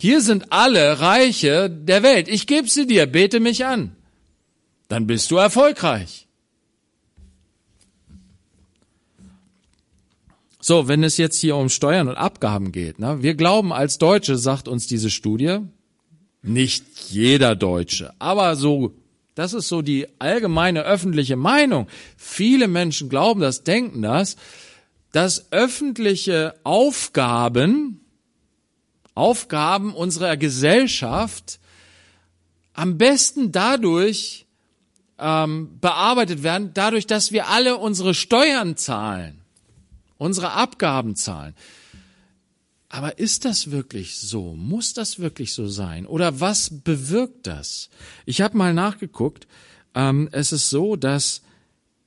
Hier 0.00 0.20
sind 0.20 0.50
alle 0.50 1.00
Reiche 1.00 1.70
der 1.70 2.02
Welt. 2.02 2.28
Ich 2.28 2.46
gebe 2.46 2.68
sie 2.68 2.86
dir, 2.86 3.06
bete 3.06 3.40
mich 3.40 3.64
an. 3.66 3.94
Dann 4.88 5.06
bist 5.06 5.30
du 5.30 5.36
erfolgreich. 5.36 6.26
So, 10.60 10.86
wenn 10.86 11.02
es 11.02 11.16
jetzt 11.16 11.40
hier 11.40 11.56
um 11.56 11.68
Steuern 11.68 12.08
und 12.08 12.14
Abgaben 12.14 12.70
geht, 12.70 13.00
ne, 13.00 13.20
wir 13.20 13.34
glauben 13.34 13.72
als 13.72 13.98
Deutsche, 13.98 14.36
sagt 14.36 14.68
uns 14.68 14.86
diese 14.86 15.10
Studie, 15.10 15.58
nicht 16.40 16.84
jeder 17.10 17.56
Deutsche, 17.56 18.12
aber 18.20 18.54
so, 18.54 18.94
das 19.34 19.54
ist 19.54 19.66
so 19.66 19.82
die 19.82 20.06
allgemeine 20.20 20.82
öffentliche 20.82 21.34
Meinung. 21.34 21.88
Viele 22.16 22.68
Menschen 22.68 23.08
glauben 23.08 23.40
das, 23.40 23.64
denken 23.64 24.02
das, 24.02 24.36
dass 25.12 25.52
öffentliche 25.52 26.54
Aufgaben, 26.64 28.00
Aufgaben 29.14 29.94
unserer 29.94 30.36
Gesellschaft 30.36 31.60
am 32.72 32.96
besten 32.96 33.52
dadurch 33.52 34.46
ähm, 35.18 35.78
bearbeitet 35.80 36.42
werden, 36.42 36.70
dadurch, 36.72 37.06
dass 37.06 37.30
wir 37.30 37.48
alle 37.48 37.76
unsere 37.76 38.14
Steuern 38.14 38.76
zahlen, 38.76 39.42
unsere 40.16 40.52
Abgaben 40.52 41.14
zahlen. 41.14 41.54
Aber 42.88 43.18
ist 43.18 43.44
das 43.44 43.70
wirklich 43.70 44.18
so? 44.18 44.54
Muss 44.54 44.92
das 44.92 45.18
wirklich 45.18 45.54
so 45.54 45.66
sein? 45.68 46.06
Oder 46.06 46.40
was 46.40 46.82
bewirkt 46.82 47.46
das? 47.46 47.88
Ich 48.26 48.40
habe 48.40 48.56
mal 48.56 48.74
nachgeguckt. 48.74 49.46
Ähm, 49.94 50.28
es 50.32 50.52
ist 50.52 50.68
so, 50.68 50.96
dass 50.96 51.42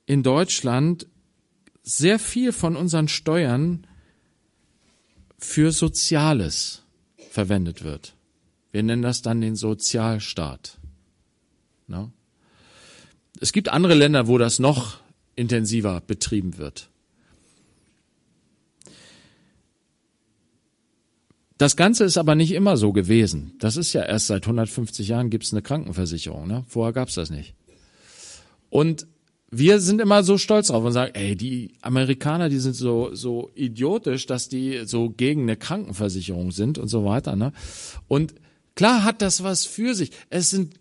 in 0.06 0.22
Deutschland 0.22 1.06
sehr 1.86 2.18
viel 2.18 2.52
von 2.52 2.76
unseren 2.76 3.06
Steuern 3.06 3.86
für 5.38 5.70
Soziales 5.70 6.82
verwendet 7.30 7.84
wird. 7.84 8.14
Wir 8.72 8.82
nennen 8.82 9.02
das 9.02 9.22
dann 9.22 9.40
den 9.40 9.54
Sozialstaat. 9.54 10.78
No? 11.86 12.10
Es 13.40 13.52
gibt 13.52 13.68
andere 13.68 13.94
Länder, 13.94 14.26
wo 14.26 14.36
das 14.36 14.58
noch 14.58 14.98
intensiver 15.36 16.00
betrieben 16.00 16.58
wird. 16.58 16.90
Das 21.56 21.76
Ganze 21.76 22.04
ist 22.04 22.18
aber 22.18 22.34
nicht 22.34 22.52
immer 22.52 22.76
so 22.76 22.92
gewesen. 22.92 23.54
Das 23.60 23.76
ist 23.76 23.92
ja 23.92 24.02
erst 24.02 24.26
seit 24.26 24.42
150 24.42 25.08
Jahren 25.08 25.30
gibt 25.30 25.44
es 25.44 25.52
eine 25.52 25.62
Krankenversicherung. 25.62 26.48
Ne? 26.48 26.64
Vorher 26.66 26.92
gab 26.92 27.08
es 27.08 27.14
das 27.14 27.30
nicht. 27.30 27.54
Und 28.70 29.06
wir 29.50 29.80
sind 29.80 30.00
immer 30.00 30.22
so 30.22 30.38
stolz 30.38 30.68
drauf 30.68 30.84
und 30.84 30.92
sagen, 30.92 31.12
ey, 31.14 31.36
die 31.36 31.72
Amerikaner, 31.80 32.48
die 32.48 32.58
sind 32.58 32.74
so, 32.74 33.14
so 33.14 33.50
idiotisch, 33.54 34.26
dass 34.26 34.48
die 34.48 34.82
so 34.84 35.10
gegen 35.10 35.42
eine 35.42 35.56
Krankenversicherung 35.56 36.50
sind 36.50 36.78
und 36.78 36.88
so 36.88 37.04
weiter, 37.04 37.36
ne? 37.36 37.52
Und 38.08 38.34
klar 38.74 39.04
hat 39.04 39.22
das 39.22 39.42
was 39.42 39.64
für 39.64 39.94
sich. 39.94 40.10
Es 40.30 40.50
sind 40.50 40.74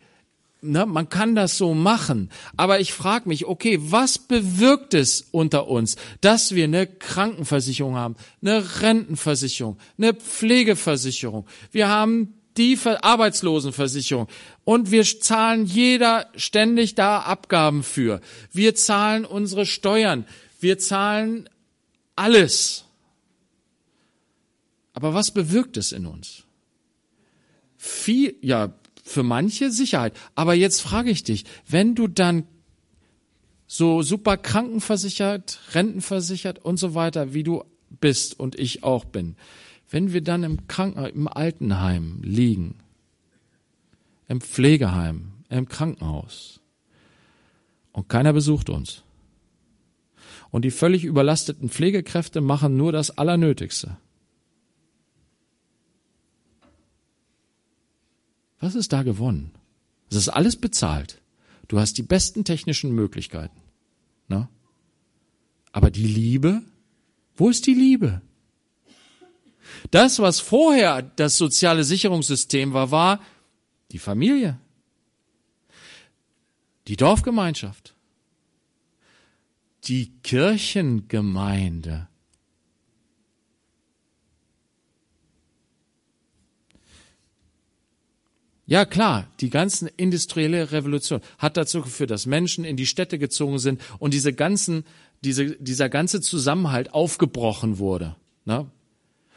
ne, 0.66 0.86
man 0.86 1.10
kann 1.10 1.36
das 1.36 1.58
so 1.58 1.74
machen. 1.74 2.30
Aber 2.58 2.80
ich 2.80 2.94
frage 2.94 3.30
mich, 3.30 3.46
okay, 3.46 3.80
was 3.82 4.18
bewirkt 4.18 4.94
es 4.94 5.28
unter 5.32 5.68
uns, 5.68 5.96
dass 6.22 6.56
wir 6.56 6.66
eine 6.66 6.88
Krankenversicherung 6.88 7.96
haben, 7.96 8.16
eine 8.42 8.82
Rentenversicherung, 8.82 9.78
eine 9.98 10.14
Pflegeversicherung. 10.14 11.46
Wir 11.72 11.88
haben 11.88 12.34
die 12.58 12.78
Arbeitslosenversicherung 12.86 14.28
und 14.64 14.92
wir 14.92 15.04
zahlen 15.04 15.66
jeder 15.66 16.28
ständig 16.36 16.96
da 16.96 17.20
Abgaben 17.20 17.84
für. 17.84 18.22
Wir 18.52 18.76
zahlen 18.76 19.26
unsere 19.26 19.66
Steuern. 19.66 20.26
Wir 20.60 20.78
zahlen 20.78 21.50
alles. 22.16 22.86
Aber 24.94 25.14
was 25.14 25.32
bewirkt 25.32 25.78
es 25.78 25.92
in 25.92 26.06
uns? 26.06 26.44
Viel, 27.78 28.36
ja, 28.42 28.74
für 29.04 29.24
manche 29.24 29.72
Sicherheit. 29.72 30.14
Aber 30.34 30.54
jetzt 30.54 30.82
frage 30.82 31.12
ich 31.12 31.24
dich, 31.24 31.46
wenn 31.68 31.94
du 31.94 32.08
dann 32.08 32.48
so 33.68 34.02
super 34.02 34.38
krankenversichert, 34.38 35.60
rentenversichert 35.74 36.64
und 36.64 36.78
so 36.78 36.96
weiter, 36.96 37.34
wie 37.34 37.44
du 37.44 37.64
bist 37.90 38.40
und 38.40 38.58
ich 38.58 38.84
auch 38.84 39.06
bin, 39.06 39.36
wenn 39.90 40.14
wir 40.14 40.22
dann 40.22 40.44
im 40.44 40.68
Kranken, 40.68 41.06
im 41.06 41.28
Altenheim 41.28 42.20
liegen, 42.24 42.76
im 44.28 44.42
Pflegeheim, 44.42 45.34
im 45.50 45.68
Krankenhaus 45.68 46.60
und 47.92 48.10
keiner 48.10 48.34
besucht 48.34 48.70
uns 48.70 49.04
und 50.52 50.64
die 50.64 50.72
völlig 50.72 51.04
überlasteten 51.04 51.70
Pflegekräfte 51.70 52.42
machen 52.42 52.78
nur 52.78 52.92
das 52.92 53.18
Allernötigste. 53.18 53.98
Was 58.60 58.74
ist 58.74 58.94
da 58.94 59.04
gewonnen? 59.04 59.52
Es 60.10 60.16
ist 60.16 60.30
alles 60.30 60.56
bezahlt. 60.56 61.22
Du 61.68 61.80
hast 61.80 61.98
die 61.98 62.04
besten 62.04 62.44
technischen 62.46 62.92
Möglichkeiten. 62.92 63.60
Na? 64.28 64.50
Aber 65.72 65.92
die 65.92 66.08
Liebe? 66.08 66.62
Wo 67.36 67.50
ist 67.50 67.68
die 67.68 67.74
Liebe? 67.74 68.22
Das, 69.92 70.20
was 70.20 70.40
vorher 70.40 71.02
das 71.02 71.38
soziale 71.38 71.84
Sicherungssystem 71.84 72.74
war, 72.74 72.92
war 72.92 73.20
die 73.92 74.00
Familie, 74.00 74.60
die 76.88 76.96
Dorfgemeinschaft, 76.96 77.96
die 79.86 80.12
Kirchengemeinde. 80.24 82.08
Ja 88.68 88.86
klar, 88.86 89.28
die 89.42 89.52
ganzen 89.52 89.88
industrielle 89.96 90.72
Revolution 90.72 91.22
hat 91.38 91.56
dazu 91.56 91.82
geführt, 91.82 92.10
dass 92.10 92.26
Menschen 92.26 92.66
in 92.66 92.78
die 92.78 92.88
Städte 92.88 93.20
gezogen 93.20 93.60
sind 93.60 93.80
und 94.00 94.14
diese 94.16 94.34
ganzen, 94.34 94.86
diese, 95.24 95.56
dieser 95.58 95.88
ganze 95.88 96.20
Zusammenhalt 96.20 96.92
aufgebrochen 96.94 97.78
wurde. 97.78 98.16
Ne? 98.46 98.66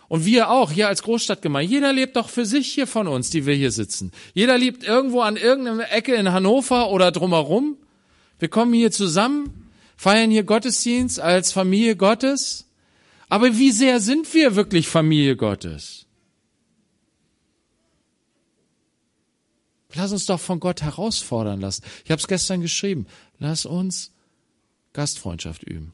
Und 0.09 0.25
wir 0.25 0.51
auch 0.51 0.73
hier 0.73 0.89
als 0.89 1.03
Großstadtgemeinde. 1.03 1.71
Jeder 1.71 1.93
lebt 1.93 2.17
doch 2.17 2.31
für 2.31 2.47
sich 2.47 2.73
hier 2.73 2.87
von 2.87 3.07
uns, 3.07 3.29
die 3.29 3.45
wir 3.45 3.55
hier 3.55 3.71
sitzen. 3.71 4.11
Jeder 4.33 4.57
lebt 4.57 4.83
irgendwo 4.83 5.21
an 5.21 5.37
irgendeiner 5.37 5.93
Ecke 5.93 6.15
in 6.15 6.33
Hannover 6.33 6.91
oder 6.91 7.13
drumherum. 7.13 7.77
Wir 8.39 8.49
kommen 8.49 8.73
hier 8.73 8.91
zusammen, 8.91 9.71
feiern 9.97 10.31
hier 10.31 10.45
Gottesdienst 10.45 11.21
als 11.21 11.53
Familie 11.53 11.97
Gottes. 11.97 12.67
Aber 13.29 13.59
wie 13.59 13.71
sehr 13.71 14.01
sind 14.01 14.33
wir 14.33 14.57
wirklich 14.57 14.89
Familie 14.89 15.37
Gottes? 15.37 16.07
Lass 19.95 20.13
uns 20.13 20.27
doch 20.27 20.41
von 20.41 20.61
Gott 20.61 20.83
herausfordern 20.83 21.61
lassen. 21.61 21.83
Ich 22.05 22.11
habe 22.11 22.21
es 22.21 22.29
gestern 22.29 22.63
geschrieben. 22.63 23.07
Lass 23.39 23.67
uns 23.67 24.13
Gastfreundschaft 24.93 25.65
üben. 25.65 25.93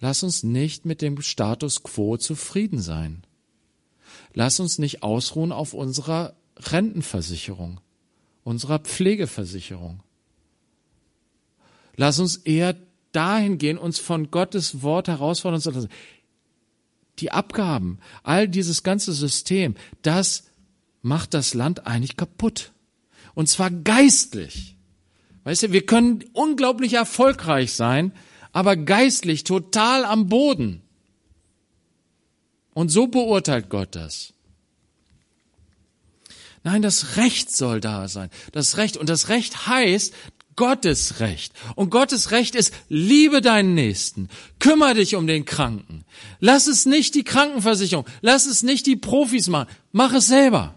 Lass 0.00 0.22
uns 0.22 0.42
nicht 0.42 0.86
mit 0.86 1.02
dem 1.02 1.20
Status 1.20 1.82
quo 1.82 2.16
zufrieden 2.16 2.80
sein. 2.80 3.22
Lass 4.32 4.58
uns 4.58 4.78
nicht 4.78 5.02
ausruhen 5.02 5.52
auf 5.52 5.74
unserer 5.74 6.34
Rentenversicherung, 6.56 7.80
unserer 8.42 8.78
Pflegeversicherung. 8.78 10.02
Lass 11.96 12.18
uns 12.18 12.36
eher 12.36 12.76
dahin 13.12 13.58
gehen, 13.58 13.76
uns 13.76 13.98
von 13.98 14.30
Gottes 14.30 14.82
Wort 14.82 15.08
herausfordern 15.08 15.60
zu 15.60 15.70
lassen. 15.70 15.90
Die 17.18 17.30
Abgaben, 17.30 17.98
all 18.22 18.48
dieses 18.48 18.82
ganze 18.82 19.12
System, 19.12 19.74
das 20.00 20.44
macht 21.02 21.34
das 21.34 21.52
Land 21.52 21.86
eigentlich 21.86 22.16
kaputt. 22.16 22.72
Und 23.34 23.48
zwar 23.48 23.70
geistlich. 23.70 24.76
Weißt 25.44 25.64
du, 25.64 25.72
wir 25.72 25.84
können 25.84 26.24
unglaublich 26.32 26.94
erfolgreich 26.94 27.72
sein, 27.72 28.12
aber 28.52 28.76
geistlich 28.76 29.44
total 29.44 30.04
am 30.04 30.28
Boden. 30.28 30.82
Und 32.72 32.88
so 32.90 33.06
beurteilt 33.06 33.68
Gott 33.68 33.94
das. 33.94 34.32
Nein, 36.62 36.82
das 36.82 37.16
Recht 37.16 37.54
soll 37.54 37.80
da 37.80 38.08
sein. 38.08 38.30
Das 38.52 38.76
Recht. 38.76 38.96
Und 38.96 39.08
das 39.08 39.28
Recht 39.28 39.66
heißt 39.66 40.14
Gottes 40.56 41.20
Recht. 41.20 41.54
Und 41.74 41.90
Gottes 41.90 42.32
Recht 42.32 42.54
ist, 42.54 42.74
liebe 42.88 43.40
deinen 43.40 43.74
Nächsten. 43.74 44.28
Kümmer 44.58 44.94
dich 44.94 45.16
um 45.16 45.26
den 45.26 45.46
Kranken. 45.46 46.04
Lass 46.38 46.66
es 46.66 46.84
nicht 46.84 47.14
die 47.14 47.24
Krankenversicherung. 47.24 48.06
Lass 48.20 48.46
es 48.46 48.62
nicht 48.62 48.86
die 48.86 48.96
Profis 48.96 49.48
machen. 49.48 49.70
Mach 49.92 50.12
es 50.12 50.26
selber. 50.26 50.74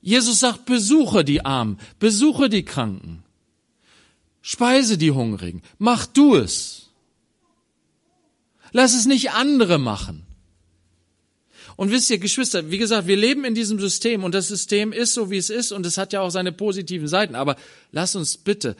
Jesus 0.00 0.40
sagt, 0.40 0.64
besuche 0.64 1.24
die 1.24 1.44
Armen, 1.44 1.78
besuche 1.98 2.48
die 2.48 2.64
Kranken. 2.64 3.22
Speise 4.42 4.98
die 4.98 5.10
Hungrigen. 5.10 5.62
Mach 5.78 6.06
du 6.06 6.36
es. 6.36 6.90
Lass 8.72 8.94
es 8.94 9.06
nicht 9.06 9.32
andere 9.32 9.78
machen. 9.78 10.26
Und 11.76 11.90
wisst 11.90 12.10
ihr, 12.10 12.18
Geschwister, 12.18 12.70
wie 12.70 12.78
gesagt, 12.78 13.06
wir 13.06 13.16
leben 13.16 13.44
in 13.44 13.54
diesem 13.54 13.80
System 13.80 14.22
und 14.22 14.34
das 14.34 14.48
System 14.48 14.92
ist 14.92 15.14
so, 15.14 15.30
wie 15.30 15.38
es 15.38 15.50
ist 15.50 15.72
und 15.72 15.86
es 15.86 15.96
hat 15.96 16.12
ja 16.12 16.20
auch 16.20 16.30
seine 16.30 16.52
positiven 16.52 17.08
Seiten. 17.08 17.34
Aber 17.34 17.56
lass 17.90 18.14
uns 18.16 18.36
bitte, 18.36 18.76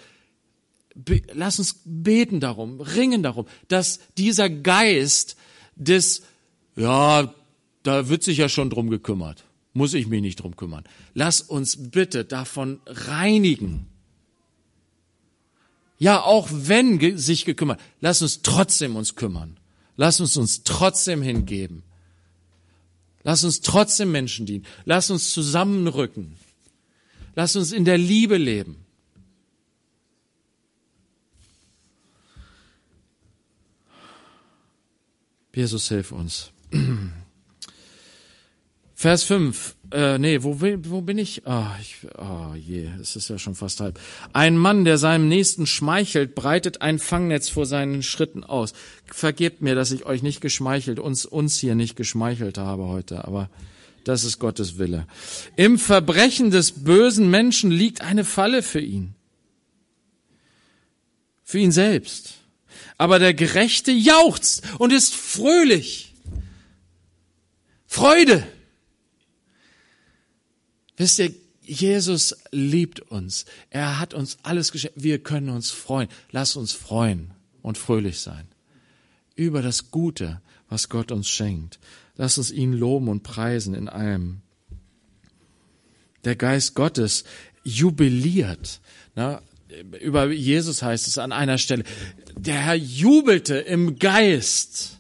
be, 0.94 1.22
lass 1.32 1.58
uns 1.58 1.80
beten 1.84 2.40
darum, 2.40 2.80
ringen 2.80 3.22
darum, 3.22 3.46
dass 3.68 4.00
dieser 4.18 4.50
Geist 4.50 5.36
des, 5.76 6.22
ja, 6.76 7.32
da 7.82 8.08
wird 8.08 8.22
sich 8.22 8.38
ja 8.38 8.48
schon 8.48 8.68
drum 8.68 8.90
gekümmert, 8.90 9.44
muss 9.72 9.94
ich 9.94 10.06
mich 10.06 10.20
nicht 10.20 10.36
drum 10.36 10.56
kümmern. 10.56 10.84
Lass 11.14 11.40
uns 11.40 11.90
bitte 11.90 12.26
davon 12.26 12.80
reinigen 12.86 13.86
ja, 16.00 16.22
auch 16.22 16.48
wenn 16.50 17.18
sich 17.18 17.44
gekümmert, 17.44 17.78
lass 18.00 18.22
uns 18.22 18.40
trotzdem 18.40 18.96
uns 18.96 19.16
kümmern. 19.16 19.58
Lass 19.96 20.18
uns 20.18 20.38
uns 20.38 20.64
trotzdem 20.64 21.20
hingeben. 21.20 21.82
Lass 23.22 23.44
uns 23.44 23.60
trotzdem 23.60 24.10
Menschen 24.10 24.46
dienen. 24.46 24.64
Lass 24.86 25.10
uns 25.10 25.30
zusammenrücken. 25.30 26.38
Lass 27.34 27.54
uns 27.54 27.70
in 27.72 27.84
der 27.84 27.98
Liebe 27.98 28.38
leben. 28.38 28.86
Jesus, 35.54 35.86
hilf 35.88 36.12
uns. 36.12 36.50
Vers 38.94 39.24
5. 39.24 39.76
Äh, 39.92 40.18
nee, 40.18 40.42
wo, 40.42 40.60
wo 40.60 41.00
bin 41.00 41.18
ich? 41.18 41.46
Ah, 41.46 41.74
ich, 41.80 41.96
oh 42.16 42.54
je, 42.54 42.88
es 43.00 43.16
ist 43.16 43.28
ja 43.28 43.38
schon 43.38 43.56
fast 43.56 43.80
halb. 43.80 43.98
Ein 44.32 44.56
Mann, 44.56 44.84
der 44.84 44.98
seinem 44.98 45.28
Nächsten 45.28 45.66
schmeichelt, 45.66 46.36
breitet 46.36 46.80
ein 46.80 46.98
Fangnetz 47.00 47.48
vor 47.48 47.66
seinen 47.66 48.02
Schritten 48.02 48.44
aus. 48.44 48.72
Vergebt 49.06 49.62
mir, 49.62 49.74
dass 49.74 49.90
ich 49.90 50.06
euch 50.06 50.22
nicht 50.22 50.40
geschmeichelt, 50.40 51.00
uns, 51.00 51.26
uns 51.26 51.58
hier 51.58 51.74
nicht 51.74 51.96
geschmeichelt 51.96 52.56
habe 52.56 52.84
heute, 52.84 53.24
aber 53.24 53.50
das 54.04 54.22
ist 54.22 54.38
Gottes 54.38 54.78
Wille. 54.78 55.06
Im 55.56 55.78
Verbrechen 55.78 56.50
des 56.50 56.84
bösen 56.84 57.28
Menschen 57.28 57.70
liegt 57.70 58.00
eine 58.00 58.24
Falle 58.24 58.62
für 58.62 58.80
ihn. 58.80 59.14
Für 61.42 61.58
ihn 61.58 61.72
selbst. 61.72 62.34
Aber 62.96 63.18
der 63.18 63.34
Gerechte 63.34 63.90
jauchzt 63.90 64.62
und 64.78 64.92
ist 64.92 65.16
fröhlich. 65.16 66.14
Freude. 67.86 68.46
Wisst 71.00 71.18
ihr, 71.18 71.32
Jesus 71.62 72.36
liebt 72.50 73.00
uns. 73.00 73.46
Er 73.70 73.98
hat 73.98 74.12
uns 74.12 74.36
alles 74.42 74.70
geschenkt. 74.70 75.02
Wir 75.02 75.18
können 75.18 75.48
uns 75.48 75.70
freuen. 75.70 76.10
Lass 76.30 76.56
uns 76.56 76.72
freuen 76.72 77.30
und 77.62 77.78
fröhlich 77.78 78.20
sein. 78.20 78.46
Über 79.34 79.62
das 79.62 79.90
Gute, 79.90 80.42
was 80.68 80.90
Gott 80.90 81.10
uns 81.10 81.26
schenkt. 81.26 81.78
Lass 82.16 82.36
uns 82.36 82.50
ihn 82.50 82.74
loben 82.74 83.08
und 83.08 83.22
preisen 83.22 83.72
in 83.72 83.88
allem. 83.88 84.42
Der 86.24 86.36
Geist 86.36 86.74
Gottes 86.74 87.24
jubiliert. 87.64 88.82
Na, 89.14 89.40
über 90.02 90.30
Jesus 90.30 90.82
heißt 90.82 91.08
es 91.08 91.16
an 91.16 91.32
einer 91.32 91.56
Stelle, 91.56 91.84
der 92.36 92.60
Herr 92.60 92.74
jubelte 92.74 93.56
im 93.56 93.98
Geist. 93.98 94.99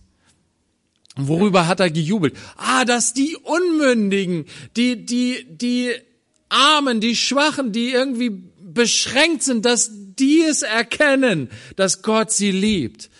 Worüber 1.28 1.66
hat 1.66 1.80
er 1.80 1.90
gejubelt? 1.90 2.36
Ah, 2.56 2.84
dass 2.84 3.14
die 3.14 3.36
Unmündigen, 3.36 4.44
die, 4.76 5.04
die, 5.04 5.46
die 5.48 5.92
Armen, 6.48 7.00
die 7.00 7.16
Schwachen, 7.16 7.72
die 7.72 7.90
irgendwie 7.90 8.30
beschränkt 8.60 9.42
sind, 9.42 9.64
dass 9.64 9.90
die 9.92 10.42
es 10.42 10.62
erkennen, 10.62 11.48
dass 11.76 12.02
Gott 12.02 12.30
sie 12.30 12.50
liebt. 12.50 13.10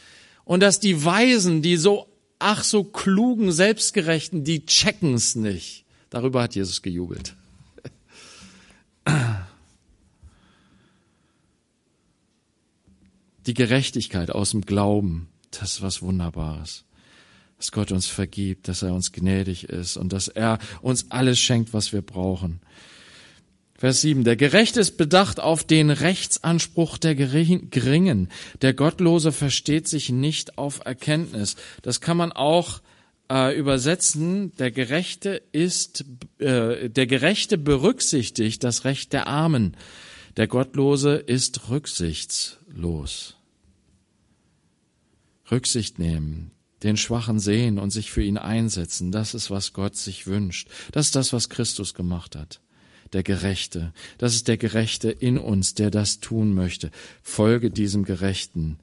Und 0.44 0.60
dass 0.60 0.80
die 0.80 1.04
Weisen, 1.04 1.62
die 1.62 1.76
so, 1.76 2.06
ach 2.38 2.64
so 2.64 2.84
klugen, 2.84 3.52
selbstgerechten, 3.52 4.44
die 4.44 4.66
checken's 4.66 5.34
nicht. 5.36 5.84
Darüber 6.10 6.42
hat 6.42 6.54
Jesus 6.54 6.82
gejubelt. 6.82 7.34
Die 13.46 13.54
Gerechtigkeit 13.54 14.30
aus 14.30 14.50
dem 14.50 14.60
Glauben, 14.62 15.28
das 15.50 15.72
ist 15.72 15.82
was 15.82 16.02
Wunderbares 16.02 16.84
dass 17.60 17.72
Gott 17.72 17.92
uns 17.92 18.06
vergibt, 18.06 18.68
dass 18.68 18.80
er 18.80 18.94
uns 18.94 19.12
gnädig 19.12 19.64
ist 19.64 19.98
und 19.98 20.14
dass 20.14 20.28
er 20.28 20.58
uns 20.80 21.10
alles 21.10 21.38
schenkt, 21.38 21.74
was 21.74 21.92
wir 21.92 22.00
brauchen. 22.00 22.60
Vers 23.74 24.00
7. 24.00 24.24
Der 24.24 24.36
Gerechte 24.36 24.80
ist 24.80 24.96
bedacht 24.96 25.40
auf 25.40 25.62
den 25.64 25.90
Rechtsanspruch 25.90 26.96
der 26.96 27.14
Geringen. 27.14 28.30
Der 28.62 28.72
Gottlose 28.72 29.30
versteht 29.30 29.88
sich 29.88 30.08
nicht 30.08 30.56
auf 30.56 30.80
Erkenntnis. 30.86 31.56
Das 31.82 32.00
kann 32.00 32.16
man 32.16 32.32
auch 32.32 32.80
äh, 33.30 33.54
übersetzen. 33.54 34.56
Der 34.56 34.70
Gerechte 34.70 35.42
ist, 35.52 36.06
äh, 36.38 36.88
der 36.88 37.06
Gerechte 37.06 37.58
berücksichtigt 37.58 38.64
das 38.64 38.86
Recht 38.86 39.12
der 39.12 39.26
Armen. 39.26 39.76
Der 40.38 40.46
Gottlose 40.46 41.16
ist 41.16 41.68
rücksichtslos. 41.68 43.36
Rücksicht 45.50 45.98
nehmen 45.98 46.52
den 46.82 46.96
Schwachen 46.96 47.38
sehen 47.38 47.78
und 47.78 47.90
sich 47.90 48.10
für 48.10 48.22
ihn 48.22 48.38
einsetzen. 48.38 49.12
Das 49.12 49.34
ist, 49.34 49.50
was 49.50 49.72
Gott 49.72 49.96
sich 49.96 50.26
wünscht. 50.26 50.68
Das 50.92 51.06
ist 51.06 51.16
das, 51.16 51.32
was 51.32 51.48
Christus 51.48 51.94
gemacht 51.94 52.36
hat. 52.36 52.60
Der 53.12 53.22
Gerechte. 53.22 53.92
Das 54.18 54.34
ist 54.34 54.48
der 54.48 54.56
Gerechte 54.56 55.10
in 55.10 55.36
uns, 55.36 55.74
der 55.74 55.90
das 55.90 56.20
tun 56.20 56.54
möchte. 56.54 56.90
Folge 57.22 57.70
diesem 57.70 58.04
Gerechten. 58.04 58.78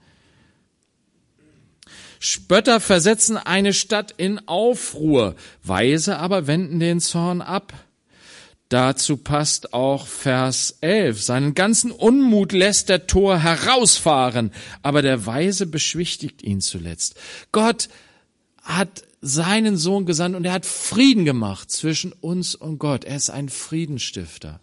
Spötter 2.20 2.80
versetzen 2.80 3.38
eine 3.38 3.74
Stadt 3.74 4.14
in 4.18 4.48
Aufruhr, 4.48 5.36
Weise 5.64 6.18
aber 6.18 6.48
wenden 6.48 6.80
den 6.80 7.00
Zorn 7.00 7.42
ab. 7.42 7.74
Dazu 8.70 9.16
passt 9.16 9.74
auch 9.74 10.08
Vers 10.08 10.78
11. 10.82 11.24
Seinen 11.24 11.54
ganzen 11.54 11.92
Unmut 11.92 12.52
lässt 12.52 12.90
der 12.90 13.08
Tor 13.08 13.40
herausfahren, 13.40 14.52
aber 14.84 15.02
der 15.02 15.26
Weise 15.26 15.66
beschwichtigt 15.66 16.44
ihn 16.44 16.60
zuletzt. 16.60 17.16
Gott 17.54 17.88
hat 18.62 19.04
seinen 19.22 19.78
Sohn 19.78 20.06
gesandt 20.06 20.36
und 20.36 20.46
er 20.46 20.52
hat 20.52 20.66
Frieden 20.66 21.24
gemacht 21.24 21.72
zwischen 21.72 22.12
uns 22.12 22.56
und 22.56 22.78
Gott. 22.78 23.06
Er 23.06 23.16
ist 23.16 23.30
ein 23.30 23.50
Friedenstifter 23.50 24.60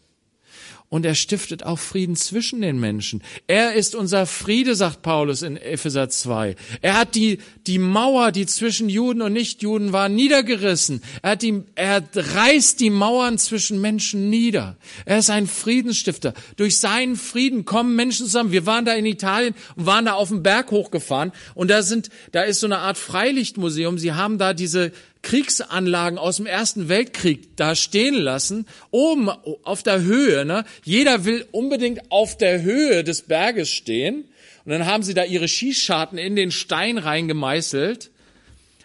und 0.94 1.04
er 1.04 1.16
stiftet 1.16 1.64
auch 1.64 1.80
Frieden 1.80 2.14
zwischen 2.14 2.60
den 2.60 2.78
Menschen. 2.78 3.20
Er 3.48 3.74
ist 3.74 3.96
unser 3.96 4.26
Friede, 4.26 4.76
sagt 4.76 5.02
Paulus 5.02 5.42
in 5.42 5.56
Epheser 5.56 6.08
2. 6.08 6.54
Er 6.82 6.96
hat 6.96 7.16
die, 7.16 7.38
die 7.66 7.80
Mauer, 7.80 8.30
die 8.30 8.46
zwischen 8.46 8.88
Juden 8.88 9.20
und 9.20 9.32
Nichtjuden 9.32 9.92
war, 9.92 10.08
niedergerissen. 10.08 11.02
Er, 11.20 11.32
hat 11.32 11.42
die, 11.42 11.64
er 11.74 12.00
reißt 12.14 12.78
die 12.78 12.90
Mauern 12.90 13.38
zwischen 13.38 13.80
Menschen 13.80 14.30
nieder. 14.30 14.76
Er 15.04 15.18
ist 15.18 15.30
ein 15.30 15.48
Friedensstifter. 15.48 16.32
Durch 16.54 16.78
seinen 16.78 17.16
Frieden 17.16 17.64
kommen 17.64 17.96
Menschen 17.96 18.26
zusammen. 18.26 18.52
Wir 18.52 18.64
waren 18.64 18.84
da 18.84 18.94
in 18.94 19.04
Italien 19.04 19.56
und 19.74 19.86
waren 19.86 20.04
da 20.04 20.12
auf 20.12 20.28
dem 20.28 20.44
Berg 20.44 20.70
hochgefahren 20.70 21.32
und 21.56 21.72
da 21.72 21.82
sind, 21.82 22.08
da 22.30 22.42
ist 22.42 22.60
so 22.60 22.68
eine 22.68 22.78
Art 22.78 22.98
Freilichtmuseum. 22.98 23.98
Sie 23.98 24.12
haben 24.12 24.38
da 24.38 24.54
diese 24.54 24.92
Kriegsanlagen 25.24 26.18
aus 26.18 26.36
dem 26.36 26.46
Ersten 26.46 26.88
Weltkrieg 26.88 27.56
da 27.56 27.74
stehen 27.74 28.14
lassen, 28.14 28.66
oben 28.92 29.28
auf 29.28 29.82
der 29.82 30.02
Höhe. 30.02 30.44
Ne? 30.44 30.64
Jeder 30.84 31.24
will 31.24 31.46
unbedingt 31.50 32.12
auf 32.12 32.38
der 32.38 32.62
Höhe 32.62 33.02
des 33.02 33.22
Berges 33.22 33.70
stehen. 33.70 34.24
Und 34.64 34.70
dann 34.70 34.86
haben 34.86 35.02
sie 35.02 35.14
da 35.14 35.24
ihre 35.24 35.48
Schießscharten 35.48 36.16
in 36.16 36.36
den 36.36 36.50
Stein 36.50 36.98
reingemeißelt 36.98 38.10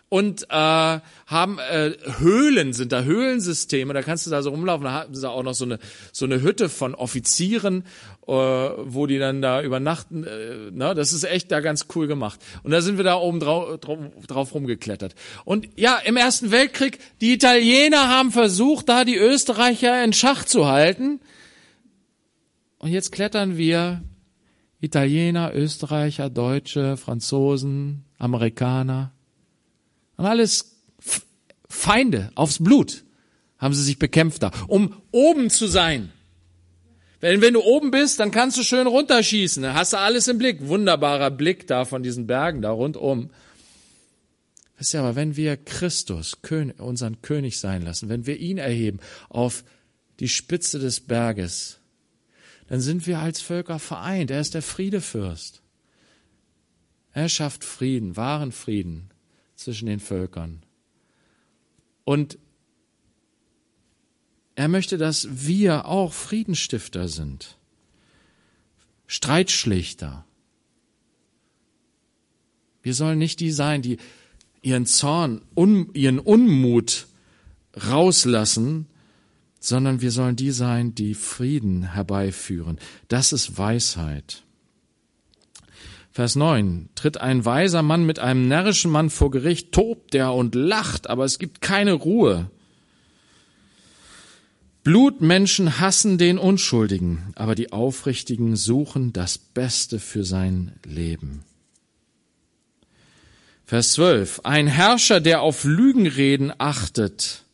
und 0.09 0.47
äh, 0.49 0.99
haben 1.29 1.59
äh, 1.59 1.91
Höhlen, 2.17 2.73
sind 2.73 2.91
da 2.91 3.03
Höhlensysteme, 3.03 3.93
da 3.93 4.01
kannst 4.01 4.25
du 4.25 4.31
da 4.31 4.41
so 4.41 4.49
rumlaufen, 4.49 4.85
da 4.85 4.91
haben 4.91 5.13
sie 5.13 5.29
auch 5.29 5.43
noch 5.43 5.53
so 5.53 5.65
eine 5.65 5.77
so 6.11 6.25
eine 6.25 6.41
Hütte 6.41 6.69
von 6.69 6.95
Offizieren, 6.95 7.83
äh, 8.27 8.31
wo 8.31 9.05
die 9.05 9.19
dann 9.19 9.41
da 9.41 9.61
übernachten, 9.61 10.23
äh, 10.23 10.71
ne, 10.71 10.95
das 10.95 11.13
ist 11.13 11.23
echt 11.25 11.51
da 11.51 11.59
ganz 11.59 11.85
cool 11.95 12.07
gemacht. 12.07 12.39
Und 12.63 12.71
da 12.71 12.81
sind 12.81 12.97
wir 12.97 13.03
da 13.03 13.15
oben 13.15 13.39
drauf, 13.39 13.79
drauf 14.27 14.55
rumgeklettert. 14.55 15.13
Und 15.45 15.69
ja, 15.75 15.97
im 15.97 16.17
Ersten 16.17 16.49
Weltkrieg, 16.49 16.97
die 17.21 17.33
Italiener 17.33 18.09
haben 18.09 18.31
versucht, 18.31 18.89
da 18.89 19.05
die 19.05 19.17
Österreicher 19.17 20.03
in 20.03 20.13
Schach 20.13 20.45
zu 20.45 20.65
halten. 20.65 21.19
Und 22.79 22.89
jetzt 22.89 23.11
klettern 23.11 23.55
wir 23.55 24.01
Italiener, 24.81 25.53
Österreicher, 25.53 26.31
Deutsche, 26.31 26.97
Franzosen, 26.97 28.05
Amerikaner, 28.17 29.11
und 30.19 30.25
alles 30.25 30.78
Feinde 31.69 32.31
aufs 32.35 32.61
Blut 32.61 33.03
haben 33.57 33.73
sie 33.73 33.83
sich 33.83 33.99
bekämpft 33.99 34.43
da, 34.43 34.51
um 34.67 34.95
oben 35.11 35.49
zu 35.49 35.67
sein. 35.67 36.11
Wenn, 37.19 37.41
wenn 37.41 37.53
du 37.53 37.61
oben 37.61 37.91
bist, 37.91 38.19
dann 38.19 38.31
kannst 38.31 38.57
du 38.57 38.63
schön 38.63 38.87
runterschießen. 38.87 39.61
Dann 39.61 39.73
hast 39.73 39.93
du 39.93 39.97
alles 39.97 40.27
im 40.27 40.37
Blick. 40.37 40.67
Wunderbarer 40.67 41.31
Blick 41.31 41.67
da 41.67 41.83
von 41.85 42.01
diesen 42.01 42.27
Bergen 42.27 42.61
da 42.61 42.71
rundum. 42.71 43.29
Wisst 44.77 44.93
ihr 44.93 45.01
aber, 45.01 45.17
wenn 45.17 45.35
wir 45.35 45.57
Christus, 45.57 46.37
unseren 46.77 47.21
König 47.21 47.59
sein 47.59 47.81
lassen, 47.81 48.07
wenn 48.07 48.25
wir 48.25 48.37
ihn 48.37 48.57
erheben 48.57 48.99
auf 49.27 49.65
die 50.21 50.29
Spitze 50.29 50.79
des 50.79 51.01
Berges, 51.01 51.79
dann 52.67 52.79
sind 52.79 53.05
wir 53.05 53.19
als 53.19 53.41
Völker 53.41 53.79
vereint. 53.79 54.31
Er 54.31 54.39
ist 54.39 54.53
der 54.53 54.61
Friedefürst. 54.61 55.61
Er 57.11 57.27
schafft 57.27 57.65
Frieden, 57.65 58.15
wahren 58.15 58.53
Frieden 58.53 59.09
zwischen 59.55 59.87
den 59.87 59.99
Völkern. 59.99 60.63
Und 62.09 62.39
er 64.55 64.67
möchte, 64.67 64.97
dass 64.97 65.27
wir 65.45 65.85
auch 65.85 66.11
Friedensstifter 66.11 67.07
sind, 67.07 67.59
Streitschlichter. 69.05 70.25
Wir 72.81 72.95
sollen 72.95 73.19
nicht 73.19 73.39
die 73.41 73.51
sein, 73.51 73.83
die 73.83 73.97
ihren 74.63 74.87
Zorn, 74.87 75.43
un, 75.55 75.93
ihren 75.93 76.17
Unmut 76.17 77.05
rauslassen, 77.75 78.87
sondern 79.59 80.01
wir 80.01 80.09
sollen 80.09 80.35
die 80.35 80.49
sein, 80.49 80.95
die 80.95 81.13
Frieden 81.13 81.93
herbeiführen. 81.93 82.79
Das 83.07 83.33
ist 83.33 83.59
Weisheit. 83.59 84.41
Vers 86.19 86.35
9. 86.35 86.89
Tritt 86.95 87.21
ein 87.21 87.45
weiser 87.45 87.81
Mann 87.81 88.05
mit 88.05 88.19
einem 88.19 88.49
närrischen 88.49 88.91
Mann 88.91 89.09
vor 89.09 89.31
Gericht, 89.31 89.71
tobt 89.71 90.13
er 90.13 90.33
und 90.33 90.53
lacht, 90.53 91.09
aber 91.09 91.23
es 91.23 91.39
gibt 91.39 91.61
keine 91.61 91.93
Ruhe. 91.93 92.51
Blutmenschen 94.83 95.79
hassen 95.79 96.17
den 96.17 96.37
Unschuldigen, 96.37 97.31
aber 97.35 97.55
die 97.55 97.71
Aufrichtigen 97.71 98.57
suchen 98.57 99.13
das 99.13 99.37
Beste 99.37 99.97
für 99.97 100.25
sein 100.25 100.73
Leben. 100.85 101.45
Vers 103.63 103.93
12. 103.93 104.41
Ein 104.43 104.67
Herrscher, 104.67 105.21
der 105.21 105.39
auf 105.41 105.63
Lügenreden 105.63 106.51
achtet, 106.57 107.45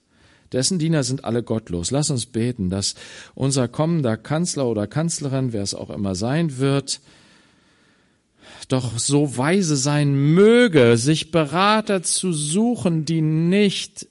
dessen 0.54 0.80
Diener 0.80 1.04
sind 1.04 1.24
alle 1.24 1.44
gottlos. 1.44 1.92
Lass 1.92 2.10
uns 2.10 2.26
beten, 2.26 2.72
dass 2.72 2.96
unser 3.36 3.68
kommender 3.68 4.18
Kanzler 4.18 4.66
oder 4.66 4.88
Kanzlerin, 4.88 5.54
wer 5.54 5.62
es 5.62 5.76
auch 5.76 5.92
immer 5.92 6.16
sein 6.16 6.58
wird, 6.58 7.00
doch 8.68 8.98
so 8.98 9.38
weise 9.38 9.76
sein 9.76 10.16
möge, 10.34 10.98
sich 10.98 11.32
Berater 11.32 12.04
zu 12.04 12.34
suchen, 12.34 13.06
die 13.06 13.22
nicht 13.22 14.08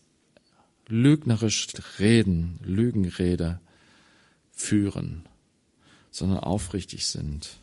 lügnerisch 0.89 1.69
reden, 1.99 2.59
Lügenrede 2.65 3.61
führen, 4.53 5.25
sondern 6.11 6.39
aufrichtig 6.39 7.07
sind. 7.07 7.59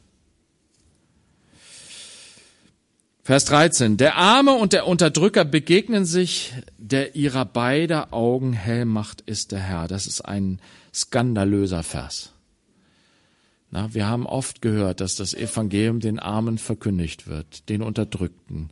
Vers 3.24 3.46
13. 3.46 3.98
Der 3.98 4.18
Arme 4.18 4.54
und 4.54 4.74
der 4.74 4.88
Unterdrücker 4.88 5.46
begegnen 5.46 6.06
sich, 6.06 6.54
der 6.78 7.16
ihrer 7.16 7.46
beider 7.46 8.14
Augen 8.14 8.52
hell 8.52 8.86
macht, 8.86 9.22
ist 9.22 9.52
der 9.52 9.60
Herr. 9.60 9.88
Das 9.88 10.08
ist 10.08 10.22
ein 10.22 10.60
skandalöser 10.94 11.84
Vers. 11.84 12.31
Na, 13.72 13.94
wir 13.94 14.06
haben 14.06 14.26
oft 14.26 14.62
gehört, 14.62 15.00
dass 15.00 15.16
das 15.16 15.34
Evangelium 15.34 16.02
den 16.02 16.20
Armen 16.20 16.58
verkündigt 16.58 17.28
wird, 17.28 17.70
den 17.70 17.82
Unterdrückten. 17.82 18.70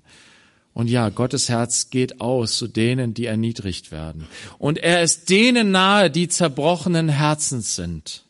Und 0.74 0.90
ja, 0.90 1.10
Gottes 1.10 1.50
Herz 1.50 1.90
geht 1.90 2.22
aus 2.22 2.58
zu 2.58 2.68
denen, 2.68 3.14
die 3.14 3.26
erniedrigt 3.26 3.92
werden. 3.92 4.28
Und 4.58 4.78
er 4.78 5.02
ist 5.02 5.30
denen 5.30 5.72
nahe, 5.72 6.12
die 6.12 6.28
zerbrochenen 6.28 7.10
Herzens 7.10 7.76
sind. 7.76 8.26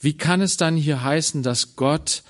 Wie 0.00 0.16
kann 0.16 0.40
es 0.40 0.56
dann 0.56 0.76
hier 0.76 1.04
heißen, 1.04 1.42
dass 1.42 1.76
Gott 1.76 2.22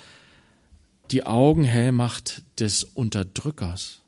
die 1.11 1.25
Augen 1.25 1.65
hell 1.65 1.93
macht 1.93 2.43
des 2.59 2.85
Unterdrückers? 2.85 4.02